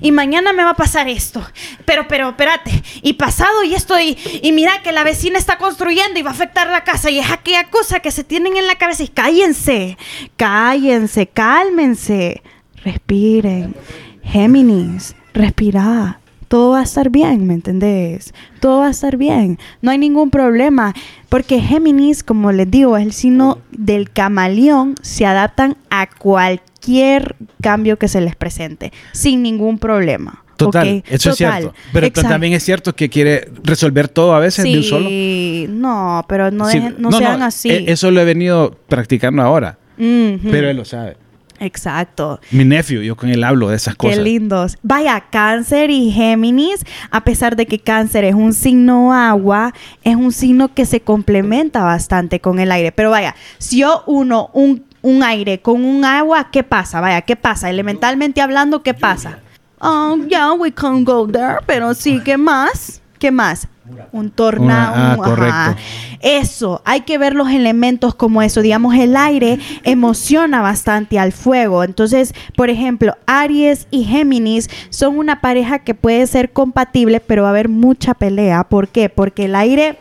[0.00, 1.44] y mañana me va a pasar esto.
[1.84, 2.70] Pero, pero, espérate,
[3.02, 6.34] y pasado y esto, y, y mira que la vecina está construyendo y va a
[6.34, 9.02] afectar la casa, y es aquella cosa que se tienen en la cabeza.
[9.02, 9.96] Y cállense,
[10.36, 12.42] cállense, cálmense.
[12.84, 13.74] Respiren.
[14.22, 16.20] Géminis, respira.
[16.48, 18.32] Todo va a estar bien, ¿me entendés?
[18.60, 19.58] Todo va a estar bien.
[19.82, 20.94] No hay ningún problema.
[21.28, 24.94] Porque Géminis, como les digo, es el signo del camaleón.
[25.02, 28.92] Se adaptan a cualquier cambio que se les presente.
[29.12, 30.42] Sin ningún problema.
[30.56, 31.72] Total, eso es cierto.
[31.92, 32.30] Pero exacto.
[32.30, 35.08] también es cierto que quiere resolver todo a veces de un solo.
[35.08, 37.70] Sí, no, pero no, Sí, dejen- no, sean así.
[37.70, 39.78] e- Eso lo he venido practicando ahora.
[39.96, 41.16] Pero él lo sabe.
[41.60, 42.40] Exacto.
[42.50, 44.18] Mi nephew, yo con él hablo de esas Qué cosas.
[44.18, 44.78] lindos.
[44.82, 49.72] Vaya, Cáncer y Géminis, a pesar de que Cáncer es un signo agua,
[50.04, 52.92] es un signo que se complementa bastante con el aire.
[52.92, 57.00] Pero vaya, si yo uno un, un aire con un agua, ¿qué pasa?
[57.00, 57.70] Vaya, ¿qué pasa?
[57.70, 59.40] Elementalmente hablando, ¿qué pasa?
[59.80, 63.00] Oh, yeah, we can go there, pero sí, ¿qué más?
[63.18, 63.68] ¿Qué más?
[64.12, 64.92] Un tornado.
[64.94, 65.30] Una- ah, un- ajá.
[65.30, 65.82] correcto.
[66.20, 68.60] Eso, hay que ver los elementos como eso.
[68.62, 71.84] Digamos, el aire emociona bastante al fuego.
[71.84, 77.48] Entonces, por ejemplo, Aries y Géminis son una pareja que puede ser compatible, pero va
[77.48, 78.64] a haber mucha pelea.
[78.64, 79.08] ¿Por qué?
[79.08, 79.98] Porque el aire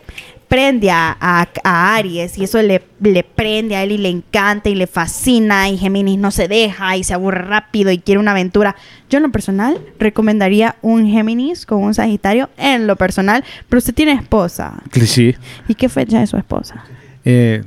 [0.48, 4.70] prende a, a- a Aries y eso le, le prende a él y le encanta
[4.70, 8.32] y le fascina y Géminis no se deja y se aburre rápido y quiere una
[8.32, 8.76] aventura.
[9.10, 13.94] Yo en lo personal recomendaría un Géminis con un Sagitario en lo personal, pero usted
[13.94, 14.74] tiene esposa.
[15.06, 15.36] Sí.
[15.68, 16.86] ¿Y qué fecha es su esposa?
[17.26, 17.64] Eh,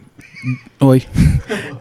[0.78, 1.04] hoy.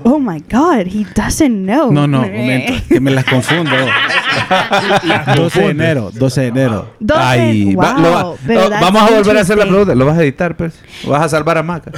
[0.03, 1.91] Oh my God, he doesn't know.
[1.91, 2.73] No, no, momento.
[2.87, 3.71] Que me las confundo.
[5.35, 6.11] 12 de enero.
[6.13, 6.93] 12 de enero.
[6.99, 9.65] 12, Ay, va- wow, lo va- pero oh, that's vamos a volver a hacer la
[9.65, 9.95] pregunta.
[9.95, 10.79] ¿Lo vas a editar, pues?
[11.05, 11.91] ¿O vas a salvar a Maca?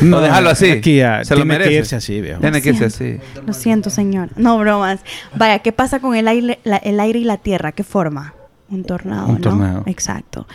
[0.00, 0.70] No, déjalo así.
[0.70, 1.78] Aquí ya, Se lo tiene que merece.
[1.78, 2.40] irse así, viejo.
[2.40, 3.18] Tiene que irse así.
[3.46, 4.28] Lo siento, señor.
[4.36, 5.00] No, bromas.
[5.34, 7.72] Vaya, ¿qué pasa con el aire, la- el aire y la tierra?
[7.72, 8.34] ¿Qué forma?
[8.68, 9.40] Un tornado, Un ¿no?
[9.40, 9.82] tornado.
[9.86, 10.46] Exacto.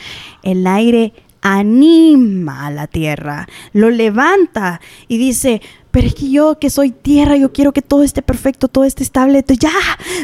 [0.43, 5.61] El aire anima a la tierra, lo levanta y dice,
[5.91, 9.03] pero es que yo que soy tierra, yo quiero que todo esté perfecto, todo esté
[9.03, 9.39] estable.
[9.39, 9.77] Entonces, ya,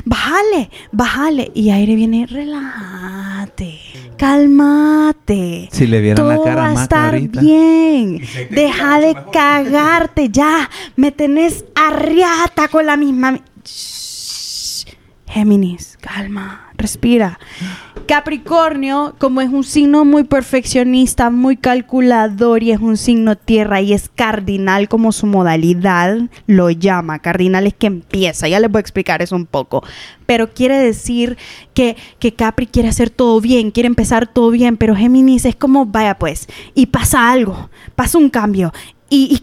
[0.05, 1.51] bájale, bájale.
[1.53, 3.79] Y aire viene, relájate,
[4.17, 5.69] cálmate.
[5.71, 7.41] Si le vieran la Todo cara a va a estar ahorita.
[7.41, 8.21] bien.
[8.49, 10.69] Deja de cagarte ya.
[10.95, 13.31] Me tenés arriata con la misma.
[13.33, 14.85] mi- Shh.
[15.27, 17.39] Géminis, calma, respira.
[18.07, 23.91] Capricornio, como es un signo muy perfeccionista, muy calculador y es un signo tierra y
[23.91, 27.19] es cardinal como su modalidad lo llama.
[27.19, 29.83] Cardinal es que empieza, ya les voy a explicar eso un poco.
[30.25, 31.37] Pero quiere decir
[31.73, 35.85] que, que Capri quiere hacer todo bien, quiere empezar todo bien, pero Géminis es como,
[35.85, 38.71] vaya pues, y pasa algo, pasa un cambio.
[39.09, 39.41] Y, y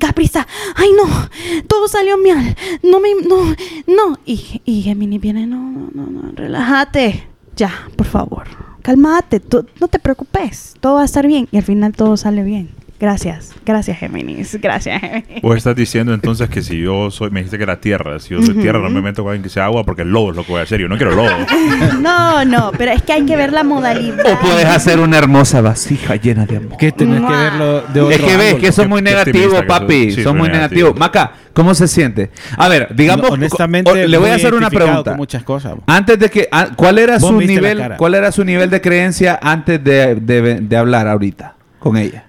[0.77, 3.55] ay no, todo salió mal, no me, no,
[3.87, 4.19] no.
[4.27, 8.45] Y, y Géminis viene, no, no, no, no, relájate, ya, por favor,
[8.83, 9.41] cálmate,
[9.81, 12.84] no te preocupes, todo va a estar bien y al final todo sale bien.
[13.01, 15.43] Gracias, gracias Géminis, gracias Géminis.
[15.43, 18.41] Vos estás diciendo entonces que si yo soy, me dijiste que era tierra, si yo
[18.43, 20.45] soy tierra no me meto con alguien que sea agua porque el lobo es lo
[20.45, 21.29] que voy a hacer, yo no quiero lobo.
[22.01, 24.25] No, no, pero es que hay que ver la modalidad.
[24.33, 26.77] O puedes hacer una hermosa vasija llena de amor.
[26.79, 28.61] Que tenés que verlo de otro Es que ves ángulo.
[28.61, 30.05] que son muy negativos, papi.
[30.07, 30.15] sos.
[30.15, 30.89] Sí, son muy negativo.
[30.91, 30.97] negativos.
[30.99, 32.31] Maca, ¿cómo se siente?
[32.57, 33.27] A ver, digamos.
[33.29, 35.11] No, honestamente, o- le voy a hacer una pregunta.
[35.13, 35.75] con muchas cosas.
[35.87, 36.49] Antes de que.
[36.53, 37.83] ah, ¿Cuál era su nivel?
[37.97, 42.25] ¿Cuál era su nivel de creencia antes de, de- de hablar ahorita con ella?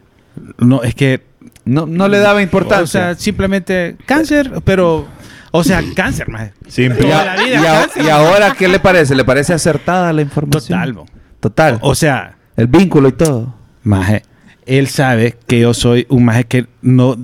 [0.57, 1.21] No, es que.
[1.65, 2.87] No, no le daba O importancia.
[2.87, 5.07] sea, simplemente cáncer, pero.
[5.51, 6.51] O sea, cáncer, más.
[6.67, 6.99] Simple.
[7.07, 8.03] y, toda a- la vida, y a- cáncer.
[8.05, 9.15] y ahora, ¿qué le parece?
[9.15, 10.77] ¿Le parece acertada la información?
[10.79, 11.05] Total, bo.
[11.39, 11.79] Total.
[11.81, 13.55] O sea, el vínculo y todo.
[13.83, 14.23] Maje,
[14.65, 17.17] él sabe que yo soy un maje que no...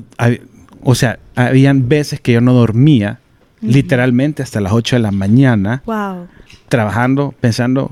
[0.84, 3.20] O sea, habían veces que yo no dormía,
[3.62, 6.28] literalmente hasta las 8 de la mañana, Wow,
[6.70, 7.91] trabajando, pensando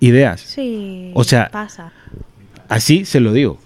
[0.00, 0.40] ideas.
[0.40, 1.10] sí.
[1.14, 1.92] O sea, pasa,
[2.68, 3.58] Así se lo digo.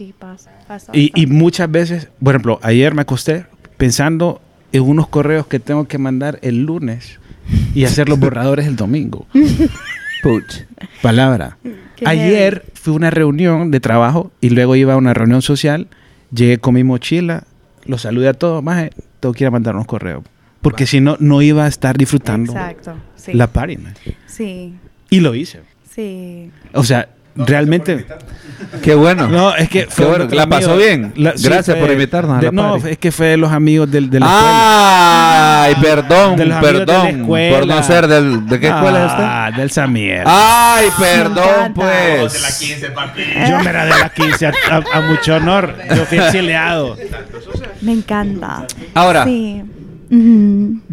[0.00, 0.92] Sí pasa, pasa.
[0.94, 3.44] Y, muchas veces, por ejemplo, ayer me acosté
[3.76, 4.40] pensando
[4.72, 7.20] en unos correos que tengo que mandar el lunes
[7.74, 9.26] y hacer los borradores el domingo.
[10.22, 10.64] Puch.
[11.02, 11.58] Palabra.
[11.96, 15.88] Qué Ayer fui a una reunión de trabajo y luego iba a una reunión social.
[16.32, 17.44] Llegué con mi mochila,
[17.84, 18.62] los saludé a todos.
[18.62, 18.88] Más
[19.20, 20.24] tengo que ir a mandar unos correos.
[20.62, 22.94] Porque si no, no iba a estar disfrutando Exacto.
[23.16, 23.34] Sí.
[23.34, 23.76] la party.
[23.76, 23.94] man.
[24.26, 24.74] Sí.
[25.10, 25.60] Y lo hice.
[25.90, 26.50] Sí.
[26.72, 28.06] O sea, realmente...
[28.82, 29.26] Qué bueno.
[29.26, 30.26] No, es que bueno.
[30.26, 31.12] de ¿La pasó bien?
[31.16, 32.90] La- sí, Gracias fue por invitarnos a de- la No, party.
[32.90, 35.62] es que fue de los amigos del, de la escuela.
[35.62, 37.06] Ay, perdón, De los de la perdón.
[37.22, 37.58] escuela.
[37.58, 38.46] Por no ser del.
[38.46, 39.24] ¿De qué escuela es usted?
[39.26, 40.24] Ah, del Samier.
[40.26, 42.54] Ay, perdón, pues.
[43.48, 45.74] Yo me era de la 15 a, a- a mucho honor.
[45.96, 46.96] Yo fui exiliado.
[47.80, 48.66] Me encanta.
[48.94, 49.62] Ahora, Sí.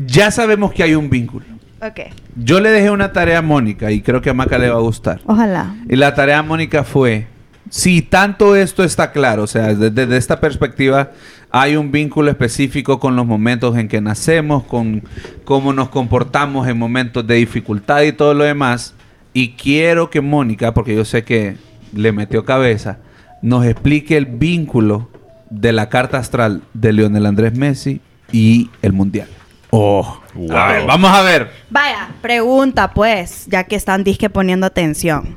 [0.05, 1.45] Ya sabemos que hay un vínculo.
[1.81, 1.99] Ok.
[2.35, 4.81] Yo le dejé una tarea a Mónica y creo que a Maca le va a
[4.81, 5.21] gustar.
[5.25, 5.75] Ojalá.
[5.87, 7.27] Y la tarea a Mónica fue,
[7.69, 11.11] si tanto esto está claro, o sea, desde, desde esta perspectiva
[11.51, 15.03] hay un vínculo específico con los momentos en que nacemos, con
[15.45, 18.93] cómo nos comportamos en momentos de dificultad y todo lo demás.
[19.33, 21.57] Y quiero que Mónica, porque yo sé que
[21.93, 22.97] le metió cabeza,
[23.41, 25.09] nos explique el vínculo
[25.49, 28.01] de la carta astral de Lionel Andrés Messi
[28.31, 29.27] y el Mundial.
[29.79, 30.19] Oh.
[30.53, 31.49] A ver, vamos a ver.
[31.69, 35.35] Vaya, pregunta pues, ya que están disque poniendo atención.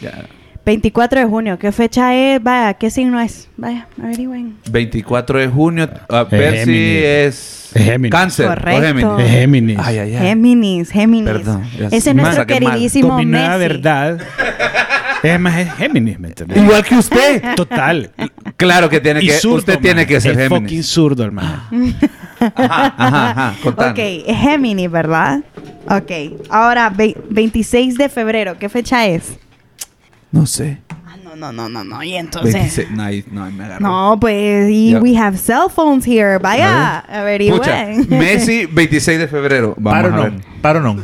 [0.00, 0.26] Ya.
[0.66, 2.42] 24 de junio, ¿qué fecha es?
[2.42, 3.48] Vaya, ¿qué signo es?
[3.56, 4.56] Vaya, averigüen.
[4.70, 7.02] 24 de junio, a ver si Géminis.
[7.04, 8.12] es Es Géminis.
[8.12, 8.82] cáncer o Correcto.
[8.82, 9.24] Géminis.
[9.26, 9.78] Es Géminis.
[9.82, 10.26] Ay, ay, ay.
[10.26, 11.32] Géminis, Géminis.
[11.32, 13.58] Perdón, Ese es nuestro queridísimo Messi.
[13.58, 14.18] verdad.
[15.22, 16.58] Es más, es Géminis, ¿me entiendes?
[16.58, 17.54] Igual que usted.
[17.56, 18.10] Total.
[18.56, 20.06] Claro que tiene Y que zurdo, usted tiene man.
[20.06, 20.86] que ser Es fucking Géminis.
[20.86, 21.62] zurdo, hermano.
[22.40, 23.54] Ajá, ajá, ajá.
[23.62, 23.92] contanos.
[23.98, 25.40] Ok, Géminis, ¿verdad?
[25.88, 26.10] Ok,
[26.50, 29.38] ahora ve- 26 de febrero, ¿qué fecha es?
[30.30, 30.78] No sé.
[30.90, 32.52] Ah, no, no, no, no, no, y entonces...
[32.54, 32.90] 26.
[32.92, 33.80] No, ahí- no, ahí me agarró.
[33.88, 35.00] No, pues, y Ya.
[35.00, 36.38] we have cell phones here.
[36.38, 38.06] Vaya, Pucha, averigüen.
[38.10, 39.74] Messi, 26 de febrero.
[39.78, 40.32] Vamos Paro a ver.
[40.34, 40.40] no.
[40.62, 40.96] Paro no.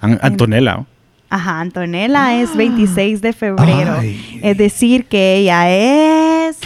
[0.00, 0.76] An- Antonella.
[0.76, 0.86] ¿no?
[1.30, 3.96] Ajá, Antonella es 26 de febrero.
[3.98, 4.40] Ay.
[4.42, 6.58] Es decir, que ella es...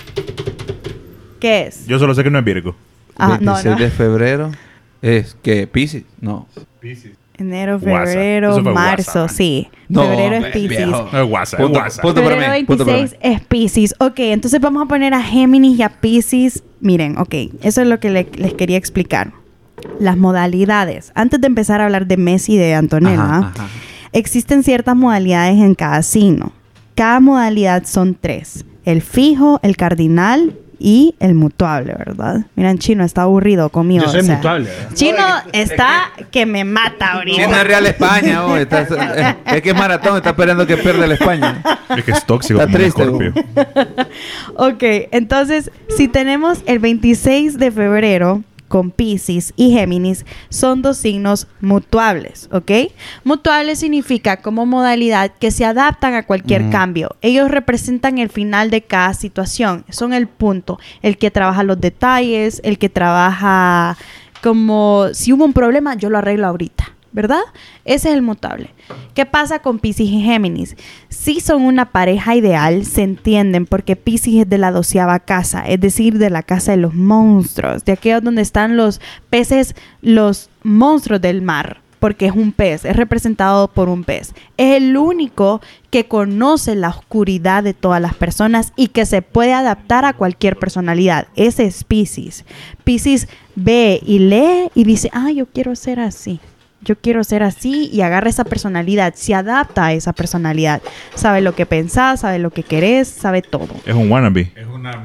[1.41, 1.87] ¿Qué es?
[1.87, 2.77] Yo solo sé que no es Virgo.
[3.19, 3.77] Ah, no, 26 no.
[3.85, 4.53] de febrero.
[5.01, 6.05] Es que Pisces.
[6.21, 6.47] No.
[7.39, 8.07] Enero, WhatsApp.
[8.07, 9.37] febrero, marzo, WhatsApp.
[9.37, 9.69] sí.
[9.89, 10.69] No, febrero es Pisces.
[10.69, 11.09] viejo.
[11.13, 12.03] No es WhatsApp, es Punto- WhatsApp.
[12.03, 13.95] punto para Febrero mí, punto para 26 es Pisces.
[13.99, 16.63] Ok, entonces vamos a poner a Géminis y a Pisces.
[16.81, 19.33] Miren, ok, eso es lo que le- les quería explicar.
[19.99, 21.11] Las modalidades.
[21.17, 23.67] Antes de empezar a hablar de Messi y de Antonella, Ajá, ajá.
[24.13, 26.53] Existen ciertas modalidades en cada signo.
[26.95, 28.65] Cada modalidad son tres.
[28.85, 32.45] El fijo, el cardinal y el mutuable, ¿verdad?
[32.57, 34.05] Miren, Chino está aburrido conmigo.
[34.05, 34.69] Yo soy o sea, mutuable.
[34.69, 34.95] ¿verdad?
[34.95, 37.41] Chino está que me mata ahorita.
[37.45, 41.05] Chino es Real España, oh, está- eh, es que es maratón, está esperando que pierda
[41.05, 41.63] el España.
[41.97, 43.05] Es que es tóxico Está triste.
[44.57, 44.83] Ok,
[45.13, 48.43] entonces, si tenemos el 26 de febrero
[48.73, 52.70] con Pisces y Géminis, son dos signos mutuables, ¿ok?
[53.23, 57.14] Mutuables significa como modalidad que se adaptan a cualquier cambio.
[57.20, 62.62] Ellos representan el final de cada situación, son el punto, el que trabaja los detalles,
[62.64, 63.99] el que trabaja
[64.43, 66.91] como si hubo un problema, yo lo arreglo ahorita.
[67.13, 67.43] ¿Verdad?
[67.85, 68.71] Ese es el mutable.
[69.15, 70.77] ¿Qué pasa con Pisces y Géminis?
[71.11, 75.79] Si son una pareja ideal, se entienden porque Pisces es de la doceava casa, es
[75.79, 81.21] decir, de la casa de los monstruos, de aquellos donde están los peces, los monstruos
[81.21, 84.35] del mar, porque es un pez, es representado por un pez.
[84.57, 85.61] Es el único
[85.91, 90.57] que conoce la oscuridad de todas las personas y que se puede adaptar a cualquier
[90.59, 91.29] personalidad.
[91.37, 92.45] Ese es Pisces.
[92.85, 96.41] Pisces ve y lee y dice, ah, yo quiero ser así.
[96.83, 100.83] Yo quiero ser así y agarra esa personalidad, se adapta a esa personalidad.
[101.14, 103.68] Sabe lo que pensás, sabe lo que querés, sabe todo.
[103.87, 104.53] Es un wannabe.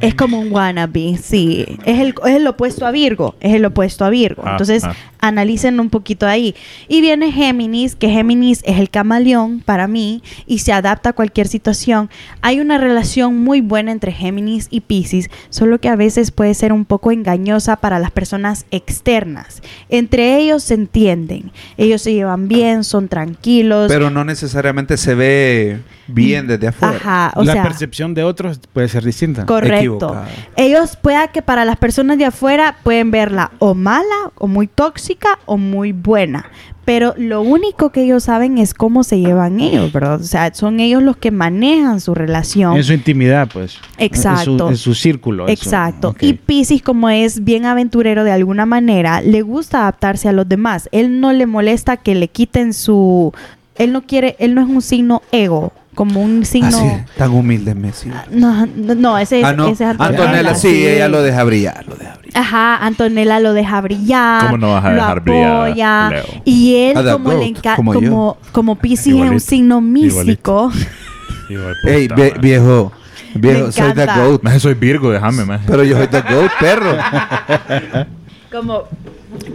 [0.01, 1.65] Es como un wannabe, sí.
[1.85, 3.35] Es el, es el opuesto a Virgo.
[3.39, 4.43] Es el opuesto a Virgo.
[4.45, 4.95] Ah, Entonces, ah.
[5.19, 6.55] Analicen un poquito ahí.
[6.87, 11.47] Y viene Géminis, que Géminis es el camaleón para mí y se adapta a cualquier
[11.47, 12.09] situación.
[12.41, 16.73] Hay una relación muy buena entre Géminis y Pisces, solo que a veces puede ser
[16.73, 19.61] un poco engañosa para las personas externas.
[19.89, 21.51] Entre ellos se entienden.
[21.77, 23.87] Ellos se llevan bien, son tranquilos.
[23.89, 26.97] Pero no necesariamente se ve bien desde afuera.
[26.97, 29.45] Ajá, o la sea, percepción de otros puede ser distinta.
[29.45, 30.15] Correcto.
[30.55, 35.39] Ellos pueda que para las personas de afuera pueden verla o mala, o muy tóxica,
[35.45, 36.45] o muy buena.
[36.87, 40.21] Pero lo único que ellos saben es cómo se llevan ellos, ¿verdad?
[40.21, 42.77] O sea, son ellos los que manejan su relación.
[42.77, 43.77] En su intimidad, pues.
[43.97, 44.51] Exacto.
[44.51, 45.49] En su, en su círculo.
[45.49, 45.51] eso.
[45.51, 46.15] Exacto.
[46.21, 50.87] Y Pisces, como es bien aventurero de alguna manera, le gusta adaptarse a los demás.
[50.93, 53.33] Él no le molesta que le quiten su...
[53.75, 56.67] Él no quiere, él no es un signo ego, como un signo...
[56.67, 58.11] Así es, tan humilde Messi.
[58.29, 59.67] No, no, no, ese es, ah, no.
[59.69, 62.39] ese es Antonella, sí, ella lo deja brillar, lo deja brillar.
[62.39, 64.45] Ajá, Antonella lo deja brillar.
[64.45, 66.23] ¿Cómo no vas a lo dejar brillar, Leo?
[66.45, 70.71] Y él, A the como le como como, como, Pisces es un signo místico.
[71.83, 72.91] Ey, vie- viejo.
[73.33, 74.43] Viejo, Me soy the goat.
[74.43, 75.63] Maje, soy Virgo, déjame, maje.
[75.65, 76.91] Pero yo soy the goat, perro.
[78.51, 78.83] como,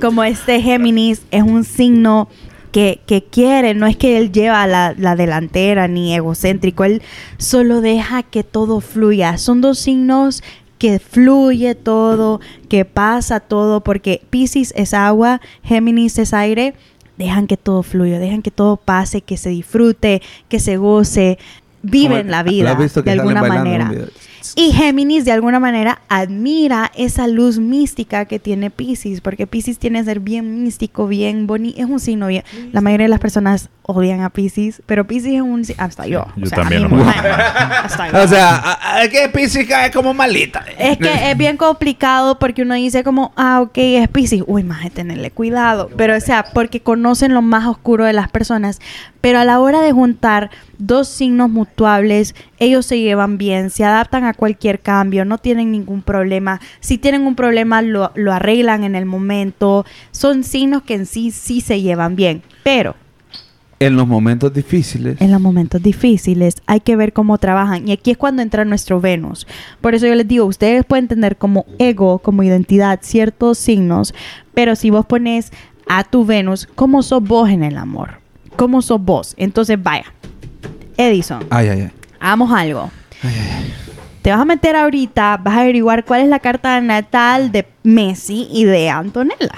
[0.01, 2.29] como este Géminis es un signo
[2.73, 7.03] que, que quiere, no es que él lleva la, la delantera ni egocéntrico, él
[7.37, 9.39] solo deja que todo fluya.
[9.39, 10.43] Son dos signos
[10.79, 16.75] que fluye todo, que pasa todo, porque Pisces es agua, Géminis es aire.
[17.19, 21.39] Dejan que todo fluya, dejan que todo pase, que se disfrute, que se goce,
[21.83, 23.93] viven la ¿Lo vida has visto que de alguna manera.
[24.57, 30.01] Y Géminis de alguna manera admira esa luz mística que tiene Pisces, porque Pisces tiene
[30.01, 32.45] que ser bien místico, bien bonito, es un signo bien.
[32.73, 36.27] La mayoría de las personas odian a Pisces, pero Pisces es un si- hasta yo,
[36.37, 37.81] Yo o sea, también a mí no me me- gusta.
[37.85, 38.23] hasta yo.
[38.25, 40.65] O sea, es que física es como malita.
[40.79, 44.43] Es que es bien complicado porque uno dice como, ah, ok, es Pisces.
[44.47, 45.91] Uy, más de tenerle cuidado.
[45.97, 48.81] Pero, o sea, porque conocen lo más oscuro de las personas.
[49.21, 50.51] Pero a la hora de juntar
[50.87, 56.03] dos signos mutuables, ellos se llevan bien, se adaptan a cualquier cambio, no tienen ningún
[56.03, 56.61] problema.
[56.81, 59.85] Si tienen un problema, lo, lo arreglan en el momento.
[60.11, 62.43] Son signos que en sí sí se llevan bien.
[62.65, 62.97] Pero
[63.79, 65.21] En los momentos difíciles.
[65.21, 67.87] en los momentos difíciles hay que ver cómo trabajan.
[67.89, 69.47] Y aquí es cuando entra nuestro Venus.
[69.81, 74.15] Por eso yo les digo, ustedes pueden tener como ego, como identidad, ciertos signos,
[74.55, 75.53] pero si vos pones
[75.89, 78.21] a tu Venus, ¿cómo sos vos en el amor?
[78.57, 79.35] ¿Cómo sos vos?
[79.37, 80.05] Entonces, vaya.
[80.97, 81.91] Edison, Ay, ay, ay.
[82.21, 82.91] hagamos algo.
[84.23, 88.47] Te vas a meter ahorita, vas a averiguar cuál es la carta natal de Messi
[88.53, 89.51] y de Antonella.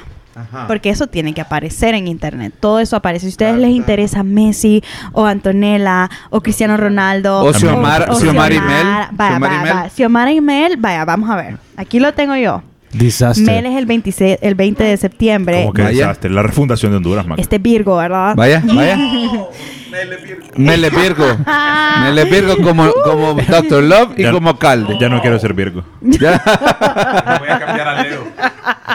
[0.66, 2.52] Porque eso tiene que aparecer en internet.
[2.58, 3.26] Todo eso aparece.
[3.26, 4.82] Si a ustedes les interesa Messi
[5.12, 8.86] o Antonella o Cristiano Ronaldo O Xiomara- Xiomara y Mel.
[9.12, 9.74] Vaya, Xiomara y vaya, Mel.
[9.74, 9.90] vaya.
[9.90, 11.58] Xiomara y Mel, vaya, vamos a ver.
[11.76, 12.62] Aquí lo tengo yo.
[12.92, 13.44] Disaster.
[13.46, 15.60] Mel es el 26, el 20 de septiembre.
[15.62, 15.98] Como que Vaya.
[15.98, 16.30] desastre.
[16.30, 17.38] La refundación de Honduras, man.
[17.38, 18.34] Este Virgo, ¿verdad?
[18.34, 18.98] Vaya, vaya.
[20.56, 21.24] Mele Virgo.
[22.02, 23.82] Mele Virgo como, como Dr.
[23.82, 24.96] Love y Ya- como Calde.
[25.00, 25.84] Ya no quiero ser Virgo.
[26.00, 26.40] Ya.
[27.40, 28.24] Voy a cambiar a Leo.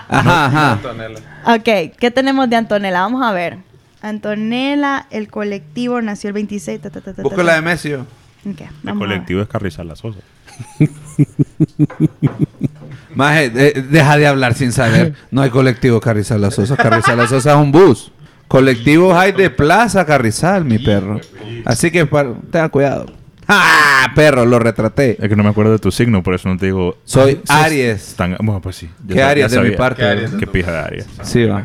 [0.10, 0.72] Ajá, ajá.
[0.74, 1.20] Antonella.
[1.46, 3.02] Ok, ¿qué tenemos de Antonella?
[3.02, 3.58] Vamos a ver.
[4.02, 6.82] Antonella, el colectivo nació el 26.
[6.82, 7.90] ta, ta, ta, ta, Busco ta, la de Messi.
[7.90, 8.02] yo.
[8.50, 10.20] Ok, El colectivo es Carrizal La Sosa.
[13.16, 15.14] Maje, de- deja de hablar sin saber.
[15.32, 16.78] No hay colectivo Carrizal La Sosa.
[16.78, 18.12] Carrizal La Sosa es un bus.
[18.50, 21.22] Colectivos hay de Plaza Carrizal, mi perro.
[21.64, 23.06] Así que par- tenga cuidado.
[23.48, 24.12] ¡Ah!
[24.16, 25.18] Perro, lo retraté.
[25.22, 26.98] Es que no me acuerdo de tu signo, por eso no te digo.
[27.06, 28.16] Soy Ah, Aries.
[28.18, 28.90] tan- bueno, pues sí.
[29.08, 29.78] Ya ¿Qué Aries ya de mi sabía.
[29.78, 30.02] parte?
[30.02, 31.06] ¿Qué Aries Qué pija de Aries.
[31.24, 31.64] Sí, va.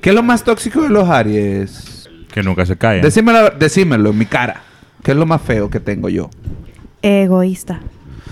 [0.00, 2.08] ¿Qué es lo más tóxico de los Aries?
[2.32, 3.00] Que nunca se cae.
[3.00, 4.62] Decímelo, decímelo en mi cara.
[5.02, 6.30] ¿Qué es lo más feo que tengo yo?
[7.02, 7.80] Egoísta.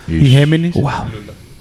[0.08, 0.74] ¿Y Géminis?
[0.74, 0.90] Wow.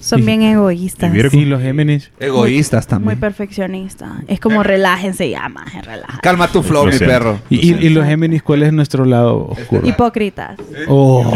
[0.04, 1.14] Son bien egoístas.
[1.16, 1.38] ¿Y?
[1.40, 2.12] ¿Y los Géminis?
[2.20, 3.20] Egoístas Muy también.
[3.20, 4.18] perfeccionista.
[4.28, 6.20] Es como relájense ya, más relaja.
[6.22, 7.40] Calma tu flow, Lo mi perro.
[7.50, 9.88] ¿Y, y- y los Géminis cuál es nuestro lado oscuro?
[9.88, 10.58] Hipócritas.
[10.88, 11.34] Oh.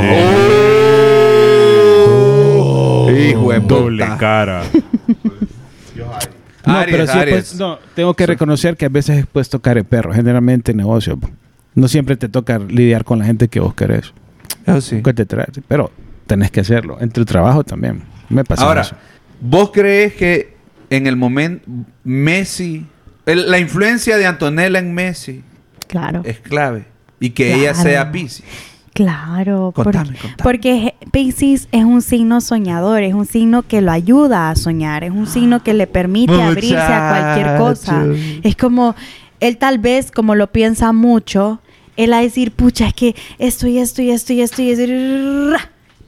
[3.09, 4.63] Hijo de Doble cara.
[6.65, 9.85] No, Aries, pero sí, pues, no, tengo que reconocer que a veces puedes tocar el
[9.85, 11.17] perro, generalmente en negocio.
[11.75, 14.11] No siempre te toca lidiar con la gente que vos querés,
[14.65, 15.01] Eso sí.
[15.01, 15.91] que te trae, pero
[16.25, 16.97] tenés que hacerlo.
[16.99, 18.01] Entre el trabajo también.
[18.29, 18.95] Me pasa Ahora, eso.
[19.41, 20.55] ¿vos crees que
[20.89, 21.65] en el momento
[22.03, 22.85] Messi,
[23.25, 25.43] el- la influencia de Antonella en Messi
[25.87, 26.21] Claro.
[26.25, 26.85] es clave?
[27.19, 28.43] Y que ella sea Pisces.
[28.93, 30.43] Claro, Contame, porque, contame.
[30.43, 35.11] porque Pisces es un signo soñador, es un signo que lo ayuda a soñar, es
[35.11, 38.05] un signo que le permite abrirse a cualquier cosa.
[38.43, 38.95] Es como,
[39.39, 41.59] él tal vez, como lo piensa mucho,
[41.95, 44.71] él va a decir, pucha, es que esto y esto y esto y esto y
[44.71, 44.83] esto.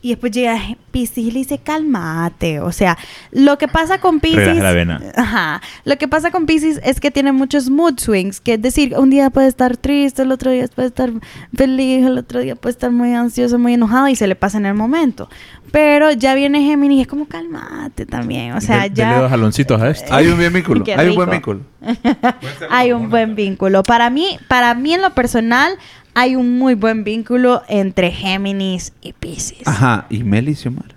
[0.02, 0.10] Y ra".
[0.10, 0.60] Y después llega
[0.92, 2.60] Pisces y le dice, cálmate.
[2.60, 2.98] O sea,
[3.32, 4.58] lo que pasa con Pisces...
[4.58, 5.02] La vena.
[5.16, 5.62] Ajá.
[5.86, 9.10] Lo que pasa con Pisces es que tiene muchos mood swings, que es decir, un
[9.10, 11.12] día puede estar triste, el otro día puede estar
[11.56, 14.66] feliz, el otro día puede estar muy ansioso, muy enojado y se le pasa en
[14.66, 15.30] el momento.
[15.72, 19.30] Pero ya viene Géminis y es como cálmate también, o sea, De- dele dos ya
[19.30, 20.08] jaloncitos a este.
[20.12, 20.84] Hay un buen vínculo.
[20.98, 21.62] Hay un buen vínculo.
[22.70, 23.84] hay un buen vínculo.
[23.84, 25.78] Para mí, para mí en lo personal
[26.20, 29.66] hay un muy buen vínculo entre Géminis y Pisces.
[29.66, 30.06] Ajá.
[30.10, 30.96] Y Mel y Xiomara.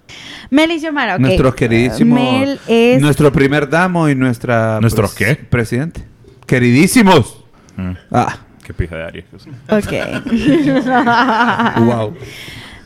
[0.51, 1.21] Mel y Xiomara, ok.
[1.21, 2.19] Nuestros queridísimos.
[2.21, 4.81] Mel es Nuestro primer damo y nuestra.
[4.81, 5.37] ¿Nuestros qué?
[5.37, 6.03] Presidente.
[6.47, 7.45] Queridísimos.
[7.77, 8.37] Mm, Ah.
[8.65, 9.25] Qué pija de Aries.
[9.69, 9.93] Ok.
[11.87, 12.15] wow.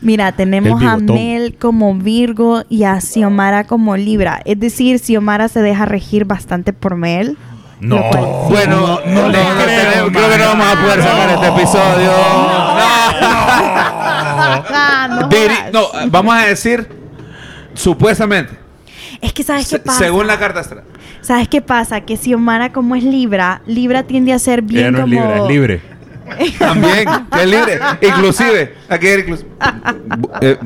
[0.01, 0.97] Mira, tenemos a.
[0.97, 4.41] Mel como Virgo y a Xiomara como Libra.
[4.45, 7.35] Es decir, Xiomara se deja regir bastante por Mel.
[7.79, 7.97] No.
[7.97, 11.47] Lo cual- Bueno, no, no, le creo, creo que no vamos a poder sacar este
[11.47, 12.11] episodio.
[14.69, 15.73] Ah, no Diri- jodas.
[15.73, 16.87] no, vamos a decir
[17.73, 18.53] supuestamente.
[19.21, 19.99] Es que ¿sabes qué se- pasa?
[19.99, 20.83] según la carta astral.
[21.21, 22.01] ¿Sabes qué pasa?
[22.01, 25.11] Que Xiomara como es Libra, Libra tiende a ser bien Ella no es como...
[25.21, 25.81] libre, es libre.
[26.59, 27.79] También, que es libre.
[28.01, 29.49] Inclusive, aquí era inclusive.
[30.41, 30.57] Eh,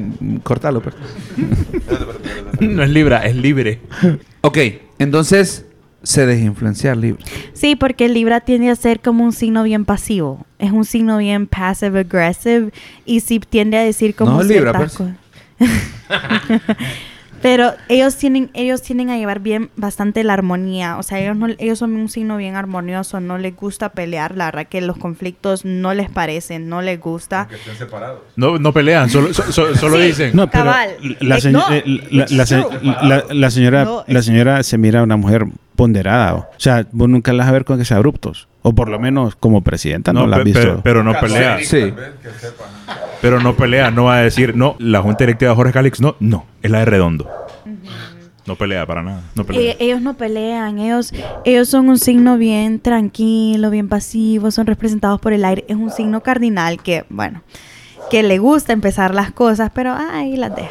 [0.43, 1.01] cortalo, perdón.
[2.59, 3.79] No es Libra, es libre.
[4.41, 4.57] Ok,
[4.99, 5.65] entonces
[6.03, 7.23] se deja influenciar Libra.
[7.53, 10.45] Sí, porque Libra tiende a ser como un signo bien pasivo.
[10.59, 12.71] Es un signo bien passive aggressive
[13.05, 14.97] y sí tiende a decir como No, Libra, pues.
[17.41, 20.97] Pero ellos tienen, ellos tienden a llevar bien bastante la armonía.
[20.97, 24.45] O sea, ellos no, ellos son un signo bien armonioso, no les gusta pelear, la
[24.45, 27.47] verdad que los conflictos no les parecen, no les gusta.
[28.35, 30.03] No, no pelean, solo, so- so- solo Sí.
[30.03, 30.35] dicen.
[30.35, 30.89] No, pero Cabal.
[31.19, 35.01] la, Eh, señ- no, eh, la- la la- la señora, No, la señora se mira
[35.01, 35.47] una mujer
[35.81, 36.35] ponderada.
[36.35, 38.47] O sea, vos nunca la vas a ver con que sea abruptos.
[38.61, 40.59] O por lo menos como presidenta no, No, la has visto.
[40.59, 41.57] pero, pero no pelea.
[41.63, 41.91] Sí.
[43.19, 46.15] Pero no pelea, no va a decir, no, la junta directiva de Jorge Calix, no,
[46.19, 47.27] no, es la de Redondo.
[48.45, 49.23] No pelea para nada.
[49.33, 49.71] No pelea.
[49.71, 51.13] Eh, ellos no pelean, ellos,
[51.45, 55.65] ellos son un signo bien tranquilo, bien pasivo, son representados por el aire.
[55.67, 57.41] Es un signo cardinal que, bueno,
[58.11, 60.69] que le gusta empezar las cosas, pero ahí las deja.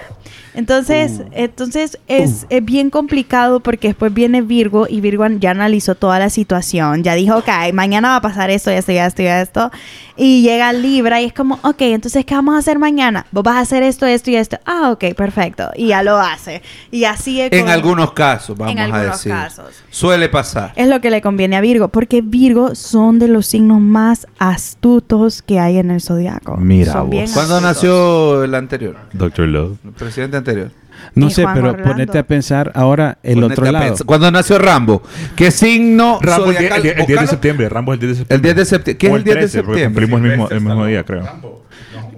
[0.52, 6.18] Entonces, entonces es, es bien complicado porque después viene Virgo y Virgo ya analizó toda
[6.18, 9.70] la situación, ya dijo, ok, mañana va a pasar esto, esto, esto y esto.
[10.16, 13.24] Y llega Libra y es como, ok, entonces, ¿qué vamos a hacer mañana?
[13.30, 14.58] Vos vas a hacer esto, esto y esto.
[14.66, 15.70] Ah, ok, perfecto.
[15.76, 16.62] Y ya lo hace.
[16.90, 19.32] Y así es En algunos casos, vamos a algunos decir.
[19.32, 19.66] casos.
[19.88, 20.72] Suele pasar.
[20.76, 25.40] es lo que le conviene a Virgo, porque Virgo son de los signos más astutos
[25.42, 26.56] que hay en el zodiaco.
[26.58, 27.10] Mira Son vos.
[27.10, 28.96] bien ¿Cuándo nació el anterior?
[29.12, 29.78] Doctor Love.
[29.84, 30.70] El presidente anterior.
[31.14, 31.90] no Y sé, Juan pero Orlando.
[31.92, 33.94] ponete a pensar ahora el Ponete otro lado.
[34.06, 35.02] ¿Cuándo nació Rambo?
[35.36, 36.86] ¿Qué signo Rambo el, zodiacal?
[36.86, 37.68] el el 10 de septiembre.
[37.68, 38.48] Rambo es el 10 de El septiembre.
[38.54, 38.98] 10 de septiembre.
[38.98, 40.02] ¿Qué es el 10 de 13, porque septiembre?
[40.08, 41.28] Cumplimos el mismo, el mismo día, creo.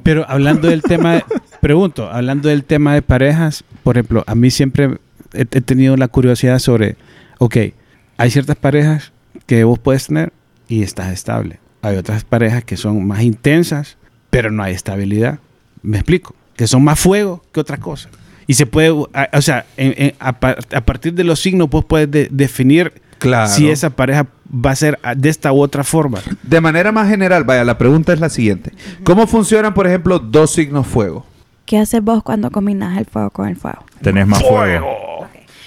[0.03, 1.25] Pero hablando del tema, de-
[1.61, 4.99] pregunto, hablando del tema de parejas, por ejemplo, a mí siempre
[5.33, 6.97] he, he tenido la curiosidad sobre,
[7.39, 7.57] ok,
[8.19, 9.13] hay ciertas parejas
[9.47, 10.33] que vos puedes tener
[10.69, 11.61] y estás estable.
[11.83, 13.97] Hay otras parejas que son más intensas,
[14.33, 15.41] pero no hay estabilidad.
[15.83, 18.09] Me explico, que son más fuego que otra cosa.
[18.47, 21.69] Y se puede, a- o sea, en- en- a, par- a partir de los signos
[21.69, 23.49] vos puedes de- definir Claro.
[23.51, 26.21] si esa pareja va a ser de esta u otra forma.
[26.43, 28.73] De manera más general, vaya, la pregunta es la siguiente.
[29.05, 31.27] ¿Cómo funcionan, por ejemplo, dos signos fuego?
[31.67, 33.85] ¿Qué haces vos cuando combinas el fuego con el fuego?
[34.01, 34.87] Tenés más fuego.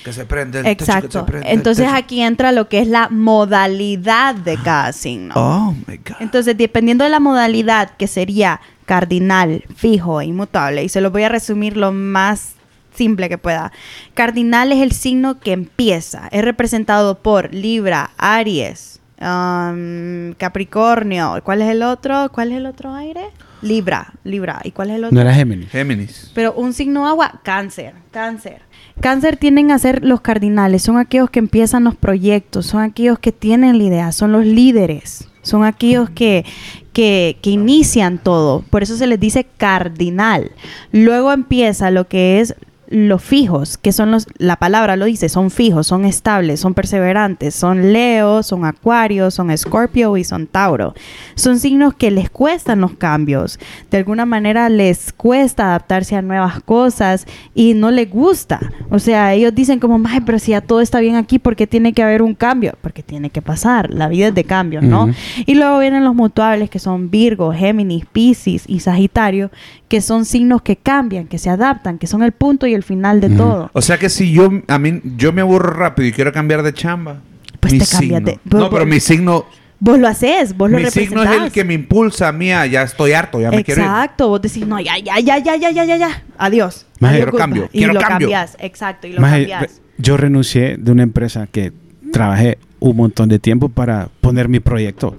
[0.05, 1.25] Que se prende el Exacto.
[1.45, 5.33] Entonces aquí entra lo que es la modalidad de cada signo.
[5.45, 6.17] Oh, my God.
[6.19, 11.23] Entonces, dependiendo de la modalidad, que sería cardinal, fijo e inmutable, y se lo voy
[11.23, 12.53] a resumir lo más
[12.93, 13.71] simple que pueda.
[14.13, 16.27] Cardinal es el signo que empieza.
[16.31, 21.41] Es representado por Libra, Aries, um, Capricornio.
[21.43, 22.29] ¿Cuál es el otro?
[22.31, 23.31] ¿Cuál es el otro aire?
[23.63, 24.61] Libra, Libra.
[24.63, 25.15] ¿Y cuál es el otro?
[25.15, 25.71] No era Géminis.
[25.71, 26.31] Géminis.
[26.35, 28.61] Pero un signo agua, cáncer, cáncer.
[29.01, 33.31] Cáncer tienden a ser los cardinales, son aquellos que empiezan los proyectos, son aquellos que
[33.31, 36.45] tienen la idea, son los líderes, son aquellos que,
[36.93, 38.63] que, que inician todo.
[38.69, 40.51] Por eso se les dice cardinal.
[40.91, 42.55] Luego empieza lo que es
[42.87, 47.55] los fijos, que son los, la palabra lo dice, son fijos, son estables, son perseverantes,
[47.55, 50.93] son Leo, son Acuario, son Escorpio y son Tauro.
[51.35, 53.59] Son signos que les cuestan los cambios,
[53.91, 58.59] de alguna manera les cuesta adaptarse a nuevas cosas y no les gusta.
[58.89, 61.67] O sea, ellos dicen como, "Mae, pero si ya todo está bien aquí, ¿por qué
[61.67, 62.73] tiene que haber un cambio?
[62.81, 65.09] Porque tiene que pasar, la vida es de cambios, ¿no?
[65.45, 69.51] Y luego vienen los mutuables que son Virgo, Géminis, Piscis y Sagitario,
[69.95, 73.21] que son signos que cambian, que se adaptan, que son el punto y el final
[73.21, 73.69] de todo.
[73.71, 76.73] O sea que si yo a mí yo me aburro rápido y quiero cambiar de
[76.73, 77.21] chamba,
[77.61, 79.45] Pues mi te cambias signo- de- No, pero mi signo
[79.79, 82.65] Vos lo haces, vos lo mi signo es el que me impulsa a mí a
[82.65, 83.87] ya estoy harto, ya me quiero ir.
[83.87, 86.23] Exacto, vos decís, no, ya, ya, ya, ya, ya, ya, ya, ya.
[86.37, 86.85] Adiós.
[86.99, 88.27] Maje, quiero cambio, Y quiero lo cambio.
[88.27, 89.81] cambias, exacto, y lo Maje, cambias.
[89.97, 91.71] yo renuncié de una empresa que
[92.11, 95.15] trabajé un montón de tiempo para poner mi proyecto.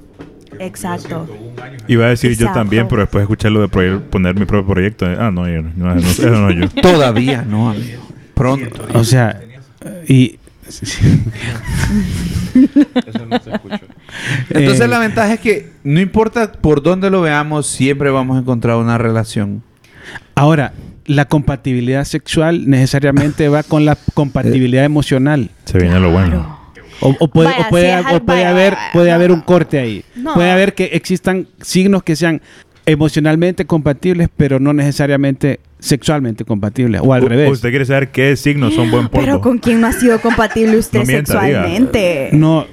[0.61, 1.28] Exacto.
[1.88, 3.68] Iba a decir yo también, pero después de escuchar lo de
[4.00, 5.11] poner mi propio proyecto.
[5.11, 6.68] eh, Ah, no, yo no, no, no, eso no yo.
[6.82, 8.02] Todavía no, amigo.
[8.34, 8.86] Pronto.
[8.94, 9.40] O sea,
[10.09, 10.38] y...
[14.50, 18.40] Entonces Eh, la ventaja es que no importa por dónde lo veamos, siempre vamos a
[18.40, 19.62] encontrar una relación.
[20.34, 20.72] Ahora,
[21.07, 25.50] la compatibilidad sexual necesariamente va con la compatibilidad emocional.
[25.64, 26.59] Se viene lo bueno.
[27.01, 29.32] O, o puede, Vaya, o puede, si o puede vaya, haber, vaya, puede no, haber
[29.32, 30.05] un corte ahí.
[30.14, 30.34] No.
[30.34, 32.40] Puede haber que existan signos que sean
[32.86, 37.01] emocionalmente compatibles, pero no necesariamente sexualmente compatibles.
[37.05, 37.51] O al U- revés.
[37.51, 39.24] Usted quiere saber qué signos son buen polvo.
[39.26, 41.62] Pero con quién no ha sido compatible usted No mienta, diga.
[41.64, 42.28] sexualmente.
[42.32, 42.66] No,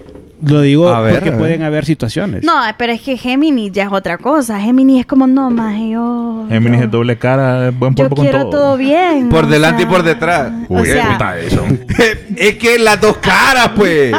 [0.46, 1.40] Lo digo A ver, porque a ver.
[1.40, 2.44] pueden haber situaciones.
[2.44, 4.60] No, pero es que Géminis ya es otra cosa.
[4.60, 6.46] Géminis es como, no, más yo...
[6.50, 8.50] Géminis yo- es doble cara, es buen Yo polvo con todo.
[8.50, 9.30] todo bien.
[9.30, 10.52] Por o delante y sea, por detrás.
[10.70, 11.66] O Uy, sea, puta eso.
[12.36, 14.14] es que las dos caras, pues.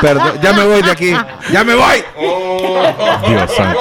[0.00, 1.12] Perdón, ya me voy de aquí.
[1.52, 2.02] ¡Ya me voy!
[3.28, 3.80] Dios santo.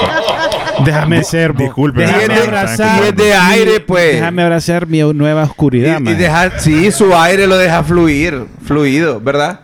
[0.85, 1.53] Déjame ser.
[1.55, 2.01] Disculpe.
[2.01, 3.03] Y es Déjame de- abrazar.
[3.03, 4.15] y es de aire, pues.
[4.15, 6.17] Déjame abrazar mi nueva oscuridad, Y, y man.
[6.17, 9.61] dejar, sí, su aire lo deja fluir, fluido, ¿verdad?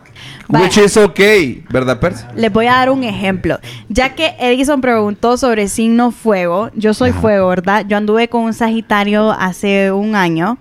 [0.51, 0.65] Vaya.
[0.65, 2.25] Which is okay, ¿verdad, Percy?
[2.35, 3.59] Les voy a dar un ejemplo.
[3.87, 7.85] Ya que Edison preguntó sobre signo fuego, yo soy fuego, ¿verdad?
[7.87, 10.57] Yo anduve con un Sagitario hace un año.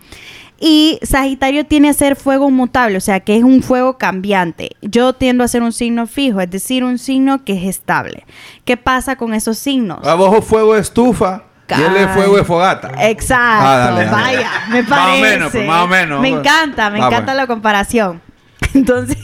[0.61, 4.73] Y Sagitario tiene a ser fuego mutable, o sea que es un fuego cambiante.
[4.83, 8.27] Yo tiendo a ser un signo fijo, es decir, un signo que es estable.
[8.67, 10.05] ¿Qué pasa con esos signos?
[10.07, 12.91] Abajo fuego estufa y él es fuego de fogata.
[13.09, 14.11] Exacto, Ah, dale, dale.
[14.11, 15.23] vaya, me Más o parece.
[15.23, 16.21] menos, pues, más o menos.
[16.21, 17.41] Me encanta, me Ah, encanta bueno.
[17.41, 18.21] la comparación.
[18.75, 19.17] Entonces,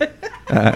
[0.50, 0.72] Ah,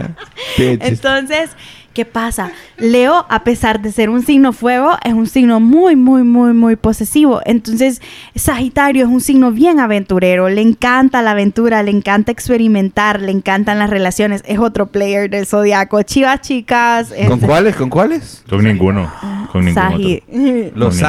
[0.58, 1.50] entonces,
[1.94, 2.52] ¿qué pasa?
[2.76, 6.76] Leo, a pesar de ser un signo fuego, es un signo muy, muy, muy, muy
[6.76, 7.40] posesivo.
[7.46, 8.02] Entonces,
[8.34, 10.50] Sagitario es un signo bien aventurero.
[10.50, 14.42] Le encanta la aventura, le encanta experimentar, le encantan las relaciones.
[14.46, 16.02] Es otro player del zodiaco.
[16.02, 17.08] Chivas, chicas.
[17.08, 17.74] ¿Con este, cuáles?
[17.76, 18.44] ¿Con cuáles?
[18.50, 19.10] Con ninguno.
[19.50, 19.88] Con ninguno.
[19.90, 20.22] Sagi-
[20.74, 21.00] Los.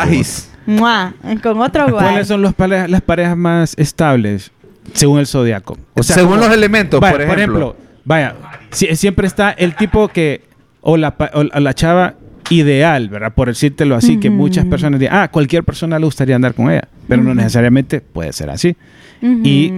[0.66, 2.06] Mua, Con otro guay.
[2.12, 4.52] ¿Cuáles son los pare- las parejas más estables
[4.94, 5.78] según el zodiaco?
[6.00, 7.76] Según los elementos, por ejemplo.
[8.06, 8.36] Vaya,
[8.72, 10.42] si- siempre está el tipo que,
[10.82, 12.16] o la, pa- o la chava
[12.50, 13.34] ideal, ¿verdad?
[13.34, 16.88] Por decírtelo así, que muchas personas dicen, ah, cualquier persona le gustaría andar con ella,
[17.08, 18.76] pero no necesariamente puede ser así.
[19.22, 19.72] Y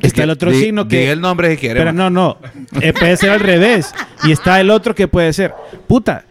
[0.00, 1.00] está el otro Di- signo que...
[1.00, 1.80] diga el nombre si quiere.
[1.80, 2.36] Pero no, no.
[2.82, 3.94] Eh, puede ser al revés.
[4.24, 5.54] Y está el otro que puede ser,
[5.86, 6.26] puta,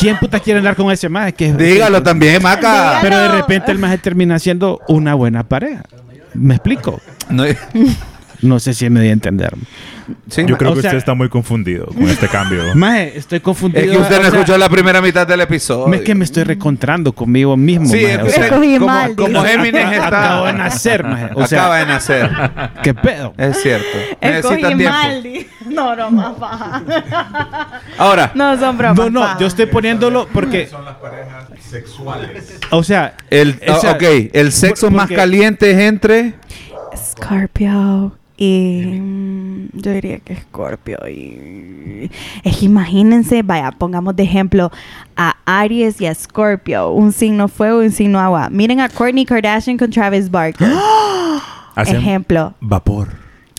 [0.00, 1.08] ¿quién puta quiere andar con ese?
[1.36, 2.98] Que es- Dígalo también, Maca.
[3.00, 5.84] Pero de repente el más termina siendo una buena pareja.
[6.34, 7.00] ¿Me explico?
[7.30, 7.44] No-
[8.44, 9.54] No sé si me di a entender.
[10.28, 10.58] sí, Yo ma.
[10.58, 12.62] creo que sea- usted está muy confundido con este cambio.
[12.74, 13.84] Maje, estoy confundido.
[13.84, 15.94] es que usted no o sea, escuchó la primera mitad del episodio.
[15.94, 17.86] Es que me estoy recontrando conmigo mismo.
[17.86, 19.42] Sí, maje, es o que como, mal, como.
[19.44, 20.06] Géminis está...
[20.06, 21.28] acabo de nacer, maje.
[21.34, 22.30] O sea, Acaba de nacer.
[22.82, 23.32] ¿qué pedo?
[23.38, 23.86] Es cierto.
[24.20, 24.90] Escogí Necesitan tiempo.
[24.94, 25.24] mal.
[25.70, 26.82] No, no, más baja.
[27.96, 28.96] Ahora, No son bromas.
[28.98, 30.66] No, no, yo estoy poniéndolo porque.
[30.66, 32.58] Son las parejas sexuales.
[32.70, 34.02] O sea, el, o sea, ok,
[34.34, 36.34] el sexo por- más caliente es entre...
[36.96, 42.10] Scorpio y mm, yo diría que Scorpio y
[42.42, 44.70] es que imagínense, vaya, pongamos de ejemplo
[45.16, 48.48] a Aries y a Scorpio, un signo fuego y un signo agua.
[48.50, 50.68] Miren a Kourtney Kardashian con Travis Barker.
[51.76, 53.08] Hacen Ejemplo, vapor.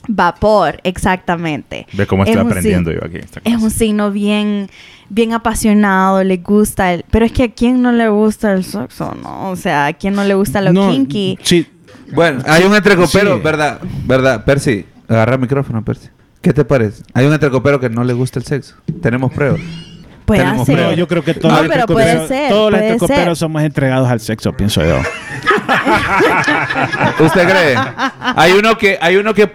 [0.07, 1.85] vapor, exactamente.
[1.93, 3.17] Ve cómo Es estoy aprendiendo yo aquí.
[3.17, 4.69] esta Es un signo bien,
[5.09, 9.15] bien apasionado, le gusta el, pero es que a quién no le gusta el sexo,
[9.21, 9.49] ¿no?
[9.49, 11.37] O sea, a quién no le gusta lo no, kinky.
[11.43, 11.67] Sí,
[12.13, 13.41] Bueno, hay un entrecopero, Sí.
[13.43, 13.79] ¿verdad?
[14.05, 14.43] ¿Verdad?
[14.45, 16.09] Percy, agarra el micrófono, Percy.
[16.41, 17.03] ¿Qué te parece?
[17.13, 18.75] Hay un entrecopero que no le gusta el sexo.
[19.01, 19.59] Tenemos pruebas.
[20.25, 20.75] Puede tenemos ser.
[20.75, 23.63] pero yo creo que todos No, los pero puede entrecoperos- ser, todos los entrecoperos somos
[23.63, 24.97] entregados al sexo, pienso yo.
[27.19, 27.75] ¿Usted cree?
[28.35, 29.49] Hay uno que, hay uno que,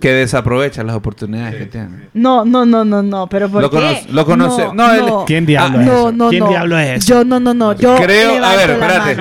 [0.00, 2.08] que desaprovecha las oportunidades que tiene.
[2.14, 3.76] No, no, no, no, no, pero ¿por Lo qué?
[3.78, 6.12] conoce- lo conoce- No, no, él- ¿Quién diablo es no, eso?
[6.12, 6.48] no, ¿Quién no.
[6.50, 7.08] diablo es eso?
[7.14, 7.72] Yo no, no, no.
[7.74, 9.16] Yo Creo, a ver, espérate.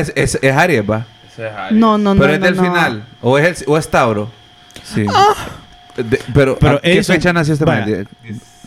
[0.00, 1.06] es, es, es Aries, va.
[1.70, 2.20] No, no, no.
[2.20, 2.62] pero es no, del no.
[2.62, 3.04] final.
[3.22, 4.30] O es, el, o es Tauro.
[4.84, 5.06] Sí.
[5.96, 8.04] De- pero, Pero ¿a ¿qué Edison, fecha nació este vaya?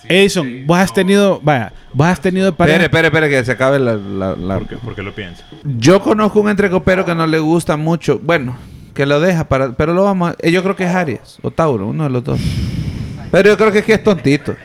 [0.08, 2.84] Edison, vos has tenido, vaya, vos has tenido pareja.
[2.84, 3.94] Espere, espere, espere, que se acabe la...
[3.96, 5.44] la- la- ¿Por qué, por qué lo piensa?
[5.64, 8.20] Yo conozco un entrecopero que no le gusta mucho.
[8.22, 8.58] Bueno,
[8.94, 9.72] que lo deja para...
[9.74, 10.36] Pero lo vamos a...
[10.40, 12.40] eh, Yo creo que es Aries o Tauro, uno de los dos.
[13.32, 14.56] Pero yo creo que es que es tontito.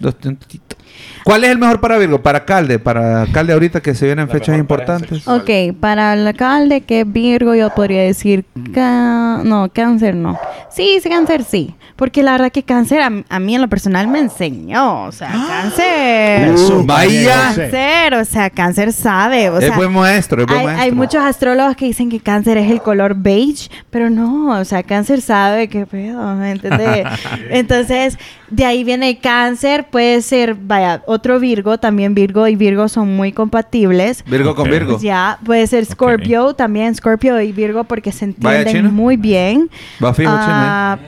[0.00, 0.78] Los tontitos.
[1.24, 2.20] ¿Cuál es el mejor para Virgo?
[2.22, 2.78] Para alcalde.
[2.78, 5.26] Para alcalde ahorita que se vienen fechas importantes.
[5.26, 5.50] Ok,
[5.80, 8.44] para el alcalde que es Virgo, yo podría decir.
[8.74, 10.38] ca- No, cáncer no.
[10.70, 11.74] Sí, sí, cáncer sí.
[11.96, 15.04] Porque la verdad que cáncer a, a mí en lo personal me enseñó.
[15.04, 16.48] O sea, cáncer.
[16.54, 17.52] Eso, Uh, vaya.
[17.54, 19.48] Cáncer, o sea, cáncer sabe.
[19.48, 20.84] O es buen maestro, es buen hay, maestro.
[20.84, 24.82] hay muchos astrólogos que dicen que cáncer es el color beige, pero no, o sea,
[24.82, 27.06] cáncer sabe qué pedo, ¿me entiendes?
[27.50, 28.18] Entonces,
[28.54, 33.16] de ahí viene el cáncer, puede ser, vaya, otro Virgo, también Virgo y Virgo son
[33.16, 34.24] muy compatibles.
[34.26, 34.70] Virgo con.
[34.70, 34.98] Virgo.
[35.00, 39.68] Ya, puede ser Scorpio, también Scorpio y Virgo porque se entienden muy bien.
[40.02, 40.98] Va fijo, Ah,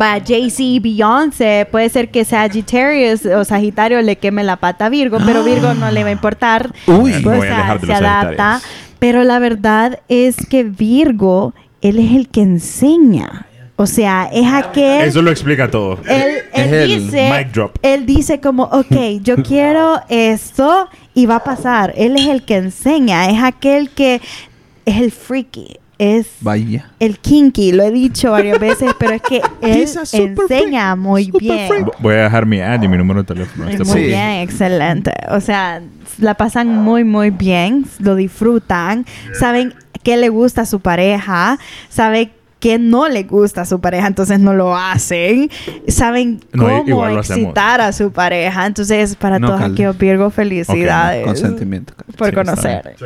[0.00, 4.88] Va Jay-Z y Beyoncé, puede ser que Sagittarius o Sagitario le queme la pata a
[4.88, 6.72] Virgo, pero Virgo no le va a importar.
[6.86, 7.12] Uy.
[7.22, 8.60] Pues, voy a alejar de se los adapta.
[8.98, 13.45] Pero la verdad es que Virgo, él es el que enseña.
[13.78, 15.02] O sea, es aquel...
[15.02, 15.98] Eso lo explica todo.
[16.08, 17.76] Él, Es él el dice, mic drop.
[17.82, 21.92] él dice como, ok, yo quiero esto y va a pasar.
[21.96, 24.20] Él es el que enseña, es aquel que
[24.86, 26.90] es el freaky, es Vaya.
[27.00, 31.84] el kinky, lo he dicho varias veces, pero es que él enseña muy bien.
[31.84, 33.64] Vo- Voy a dejar mi ad y mi número de teléfono.
[33.64, 33.98] Muy Este Sí.
[34.06, 35.12] bien, excelente.
[35.30, 35.82] O sea,
[36.18, 39.04] la pasan muy, muy bien, lo disfrutan,
[39.38, 41.58] saben qué le gusta a su pareja,
[41.90, 42.30] saben
[42.66, 45.48] qué no le gusta a su pareja, entonces no lo hacen,
[45.86, 48.66] saben cómo excitar a su pareja.
[48.66, 49.74] Entonces, para No, todos Calde.
[49.74, 51.94] aquellos Virgo, felicidades Consentimiento.
[52.16, 52.96] por Sí, conocer.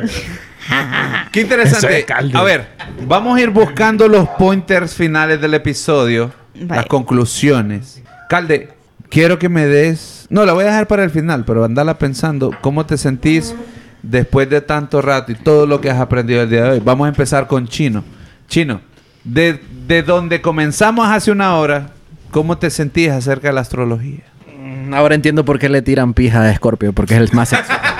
[1.31, 2.05] Qué interesante.
[2.33, 2.69] A ver,
[3.07, 8.01] vamos a ir buscando los pointers finales del episodio, las conclusiones.
[8.29, 8.69] Calde,
[9.09, 10.25] quiero que me des.
[10.31, 13.53] No, la voy a dejar para el final, pero andala pensando cómo te sentís
[14.01, 16.81] después de tanto rato y todo lo que has aprendido el día de hoy.
[16.83, 18.03] Vamos a empezar con Chino.
[18.47, 18.81] Chino,
[19.23, 21.89] de, de donde comenzamos hace una hora,
[22.31, 24.23] ¿cómo te sentías acerca de la astrología?
[24.57, 27.79] Mm, ahora entiendo por qué le tiran pija a Scorpio, porque es el más sexual.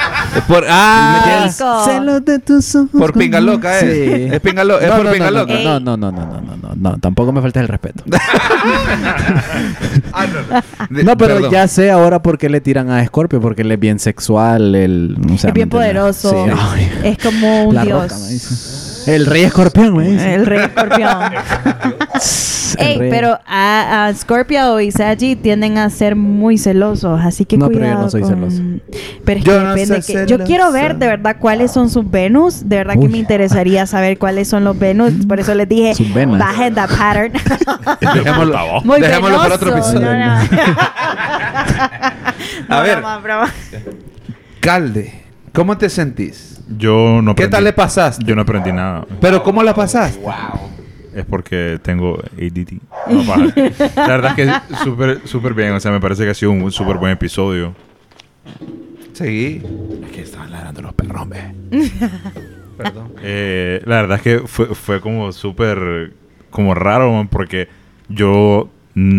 [0.47, 1.49] Por, ah,
[1.85, 2.89] celos de tus ojos.
[2.91, 4.29] Por pinga loca, ¿eh?
[4.29, 4.33] Sí.
[4.33, 5.53] Es, pingalo, no, por no, pinga no, loca.
[5.55, 8.03] No, no, no, no, no, no, no, no, Tampoco me faltes el respeto.
[10.13, 10.25] ah,
[10.89, 11.51] no, pero perdón.
[11.51, 15.17] ya sé ahora por qué le tiran a Scorpio, porque él es bien sexual, él,
[15.33, 16.45] o sea, es bien poderoso.
[16.45, 18.03] Sí, es como un La dios.
[18.03, 18.15] Roca,
[19.07, 20.33] el rey escorpión, dice.
[20.35, 21.17] El rey escorpión.
[22.77, 23.09] Ey, rey.
[23.09, 27.79] pero a, a Scorpio y Saggy tienden a ser muy celosos, así que No, pero
[27.79, 28.61] cuidado yo no soy con- celoso.
[29.25, 32.09] Pero es Yo que no depende que- Yo quiero ver de verdad cuáles son sus
[32.09, 32.69] Venus.
[32.69, 35.11] De verdad que me interesaría saber cuáles son los Venus.
[35.27, 35.93] Por eso les dije,
[36.37, 37.33] bajen the pattern.
[38.01, 39.99] Dejémoslo, muy dejémoslo para otro episodio.
[40.01, 40.41] No, no.
[42.69, 42.97] A ver.
[42.97, 43.53] broma, broma.
[44.61, 45.13] Calde,
[45.53, 46.50] ¿cómo te sentís?
[46.77, 48.23] Yo no ¿Qué tal le pasaste?
[48.25, 49.05] Yo no aprendí nada.
[49.19, 50.19] ¿Pero cómo la pasaste?
[51.13, 52.79] Es porque tengo ADD.
[53.07, 53.23] No.
[53.95, 55.73] La verdad es que súper súper bien.
[55.73, 57.73] O sea, me parece que ha sido un súper buen episodio.
[59.13, 59.61] Sí.
[60.05, 61.27] Es que estaban ladrando los perros.
[62.77, 63.13] Perdón.
[63.21, 66.13] Eh, la verdad es que fue, fue como súper
[66.49, 67.67] como raro man, porque
[68.09, 68.69] yo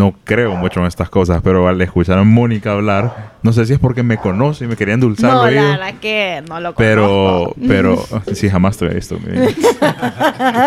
[0.02, 3.72] no creo mucho en estas cosas, pero al escuchar a Mónica hablar, no sé si
[3.74, 7.52] es porque me conoce y me quería endulzar No, la verdad que no lo pero
[7.54, 7.56] conozco.
[7.68, 9.16] pero sí jamás te he visto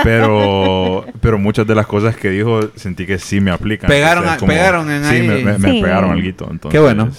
[0.03, 4.27] pero pero muchas de las cosas que dijo sentí que sí me aplican Pegaron O
[4.27, 5.27] sea, a- pegaron en sí, ahí.
[5.27, 5.81] me, me- me Sí.
[5.81, 7.09] pegaron algo entonces Qué bueno.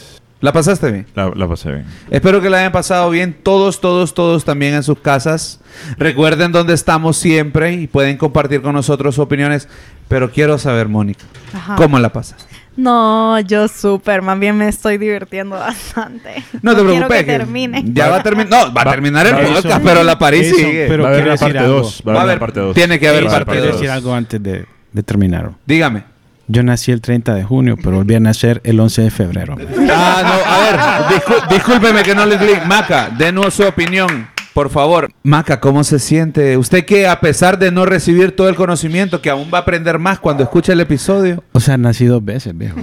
[0.41, 1.07] ¿La pasaste bien?
[1.15, 4.83] la, la pasé bien Espero que la hayan pasado bien todos, todos, todos también en
[4.83, 5.61] sus casas.
[5.99, 9.67] Recuerden dónde estamos siempre y pueden compartir con nosotros sus opiniones.
[10.09, 11.25] Pero quiero saber, Mónica,
[11.55, 11.77] Ajá.
[11.77, 12.47] ¿cómo la pasas?
[12.77, 16.45] No, yo súper, más bien me estoy divirtiendo bastante.
[16.61, 17.19] No te quiero preocupes.
[17.25, 17.83] que termine.
[17.87, 18.51] Ya va a terminar.
[18.51, 20.85] No, va a Va- terminar el podcast, pero la París eso, sigue.
[20.87, 21.81] pero va a haber quiero la parte decir algo.
[21.81, 23.75] 2 va a Va a haber parte 2 tiene que haber Eso, parte quiero dos.
[23.77, 25.53] decir algo antes de, de terminar.
[25.65, 26.05] Dígame.
[26.49, 29.57] Yo nací el 30 de junio, pero volví a nacer el 11 de febrero.
[29.91, 32.53] Ah, no, a ver, discú- discúlpeme que no le di.
[32.67, 35.11] Maca, denos su opinión, por favor.
[35.25, 36.57] Maca, ¿cómo se siente?
[36.57, 39.99] Usted que a pesar de no recibir todo el conocimiento, que aún va a aprender
[39.99, 42.77] más cuando escuche el episodio, O sea, nací dos veces, viejo.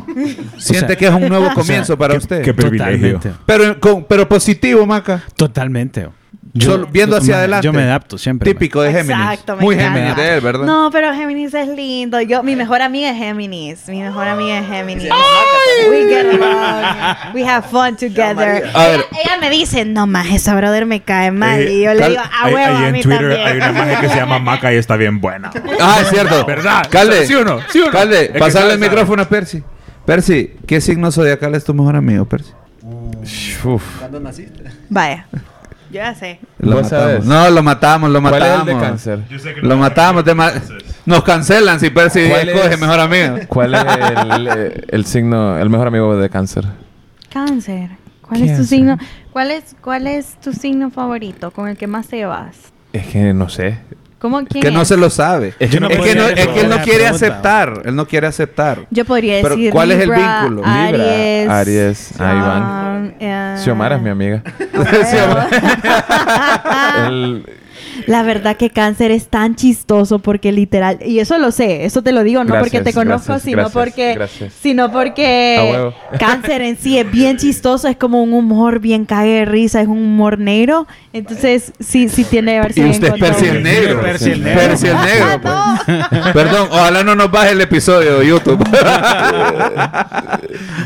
[0.57, 2.41] siente sea, que es un nuevo comienzo para usted.
[2.43, 3.13] qué privilegio.
[3.19, 3.31] Totalmente.
[3.45, 5.23] pero, con- pero positivo, Maca.
[5.37, 6.09] Totalmente.
[6.59, 7.65] Solo viendo hacia adelante.
[7.65, 8.51] Yo me adapto siempre.
[8.53, 9.23] Típico de Géminis.
[9.23, 9.75] Exacto, me Muy.
[9.75, 10.65] Géminis de él, ¿verdad?
[10.65, 12.21] No, pero Géminis es lindo.
[12.21, 13.87] Yo, mi mejor amiga es Géminis.
[13.87, 15.09] Mi mejor amiga es Géminis.
[15.89, 17.33] We get along.
[17.33, 18.69] We have fun together.
[18.73, 19.05] A ver.
[19.11, 21.59] Ella, ella me dice, no más, esa brother me cae mal.
[21.59, 23.47] Eh, y yo le digo, a ahí- huevo, ahí a en mí Twitter también.
[23.47, 25.49] hay una imagen que se llama Maca y está bien buena
[25.81, 26.45] Ah, es cierto.
[26.45, 26.85] ¿Verdad?
[26.89, 27.59] Calde, ¿Sí o no?
[27.69, 27.91] ¿Sí o no?
[27.91, 29.63] Calde, pasarle el micrófono a Percy.
[30.05, 32.51] Percy, ¿qué signo zodiacal es tu mejor amigo, Percy?
[33.63, 33.83] Uf.
[34.89, 35.25] Vaya,
[35.93, 36.39] yo ya sé.
[36.59, 36.89] Lo ¿Vos matamos.
[36.89, 37.25] sabes?
[37.25, 38.67] No, lo matamos, lo ¿Cuál es matamos.
[38.67, 39.19] el de cáncer?
[39.61, 40.23] Lo matamos.
[40.23, 40.51] te ma-
[41.05, 42.79] Nos cancelan si Percy ¿Cuál escoge es?
[42.81, 43.37] mejor amigo.
[43.47, 43.85] ¿Cuál es
[44.35, 46.65] el, eh, el signo, el mejor amigo de cáncer?
[47.31, 47.91] Cáncer.
[48.21, 48.97] ¿Cuál es tu signo?
[49.31, 52.57] ¿Cuál es, ¿Cuál es tu signo favorito con el que más te llevas?
[52.93, 53.79] Es que no sé.
[54.23, 54.87] ¿Cómo quién Que no es?
[54.87, 55.53] se lo sabe.
[55.59, 57.81] Es que no es, que no, es que él no quiere aceptar.
[57.83, 58.87] Él no quiere aceptar.
[58.89, 60.61] Yo podría Pero, decir ¿cuál es el Libra, vínculo?
[60.65, 61.49] Libra, Aries.
[61.49, 63.03] Aries, ah, Iván.
[63.03, 64.41] um, eh, Xiomara es mi amiga.
[67.07, 67.45] El-
[68.07, 72.11] La verdad que cáncer es tan chistoso porque literal, y eso lo sé, eso te
[72.11, 74.53] lo digo no Gracias, porque te conozco, gracias, sino gracias, porque gracias.
[74.61, 79.45] sino porque cáncer en sí es bien chistoso, es como un humor bien cague de
[79.45, 83.63] risa, es un humor negro, entonces sí sí tiene que verse Y usted es el
[83.63, 84.01] negro.
[84.01, 84.61] Percy el negro.
[84.73, 85.29] El negro.
[85.45, 85.81] Ah,
[86.11, 86.33] pues.
[86.33, 88.63] Perdón, ojalá no nos baje el episodio de YouTube.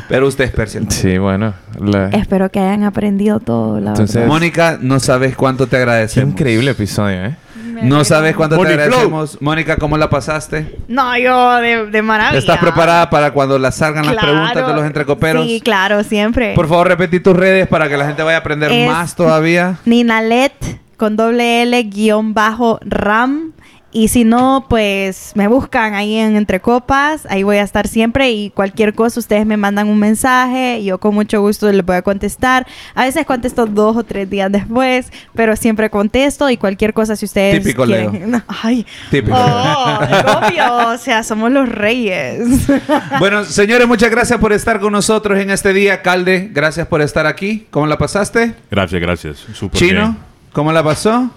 [0.10, 0.98] Pero usted es Percy el negro.
[0.98, 1.54] Sí, bueno.
[1.80, 4.28] la- Espero que hayan aprendido todo, la Entonces- verdad.
[4.30, 6.32] Mónica, no sabes cuánto te Qué agradecemos.
[6.34, 7.36] increíble episodio, ¿eh?
[7.84, 8.84] No sabes cuánto te Moni Flow.
[8.86, 9.42] agradecemos.
[9.42, 10.78] Mónica, ¿cómo la pasaste?
[10.88, 12.40] No, yo de, de maravilla.
[12.40, 14.32] ¿Estás preparada para cuando la salgan las Claro.
[14.34, 15.46] preguntas de los entrecoperos?
[15.46, 16.56] Sí, claro, siempre.
[16.56, 19.78] Por favor, repetí tus redes para que la gente vaya a aprender Es- más todavía.
[19.86, 20.54] Ninalet
[20.98, 23.52] con doble L guion bajo RAM
[23.98, 28.30] Y si no, pues me buscan ahí en Entre Copas, ahí voy a estar siempre
[28.30, 32.04] y cualquier cosa ustedes me mandan un mensaje yo con mucho gusto les voy a
[32.04, 32.68] contestar.
[32.94, 37.26] A veces contesto dos o tres días después, pero siempre contesto y cualquier cosa si
[37.26, 38.12] ustedes Típico quieren.
[38.12, 38.28] Leo.
[38.28, 39.36] No, ay, Típico.
[39.36, 40.00] oh,
[40.44, 42.68] obvio, o sea, somos los reyes.
[43.18, 46.04] Bueno, señores, muchas gracias por estar con nosotros en este día.
[46.04, 47.66] Calde, gracias por estar aquí.
[47.72, 48.54] ¿Cómo la pasaste?
[48.70, 49.38] Gracias, gracias.
[49.54, 50.18] Súper Chino, bien.
[50.54, 51.32] ¿cómo la pasó?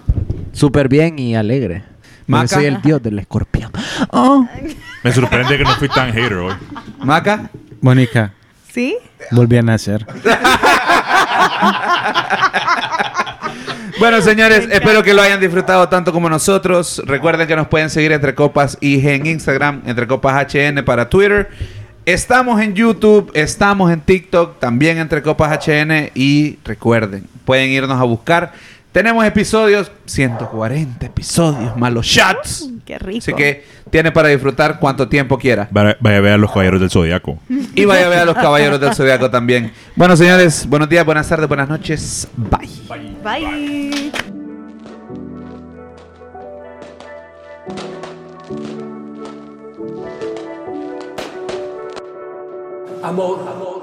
[0.53, 1.90] Súper bien y alegre.
[2.31, 2.47] Maca.
[2.47, 3.71] Yo soy el dios del escorpión.
[4.09, 4.47] Oh.
[5.03, 6.53] Me sorprende que no fui tan hater hoy.
[6.99, 7.49] Maca.
[7.81, 8.31] Mónica,
[8.71, 8.95] ¿Sí?
[9.31, 10.05] volví a nacer.
[13.99, 17.03] Bueno, señores, espero que lo hayan disfrutado tanto como nosotros.
[17.05, 21.49] Recuerden que nos pueden seguir entre Copas IG en Instagram, entre Copas HN para Twitter.
[22.07, 28.03] Estamos en YouTube, estamos en TikTok, también entre Copas HN y recuerden, pueden irnos a
[28.03, 28.53] buscar.
[28.91, 32.69] Tenemos episodios, 140 episodios, malos shots.
[32.85, 33.19] Qué rico.
[33.19, 35.69] Así que tiene para disfrutar cuanto tiempo quiera.
[35.71, 37.39] Vaya, vaya a ver a los caballeros del Zodiaco.
[37.73, 39.71] Y vaya a ver a los caballeros del Zodiaco también.
[39.95, 42.27] Bueno, señores, buenos días, buenas tardes, buenas noches.
[42.35, 42.69] Bye.
[43.23, 44.11] Bye.
[53.03, 53.80] Amor, amor.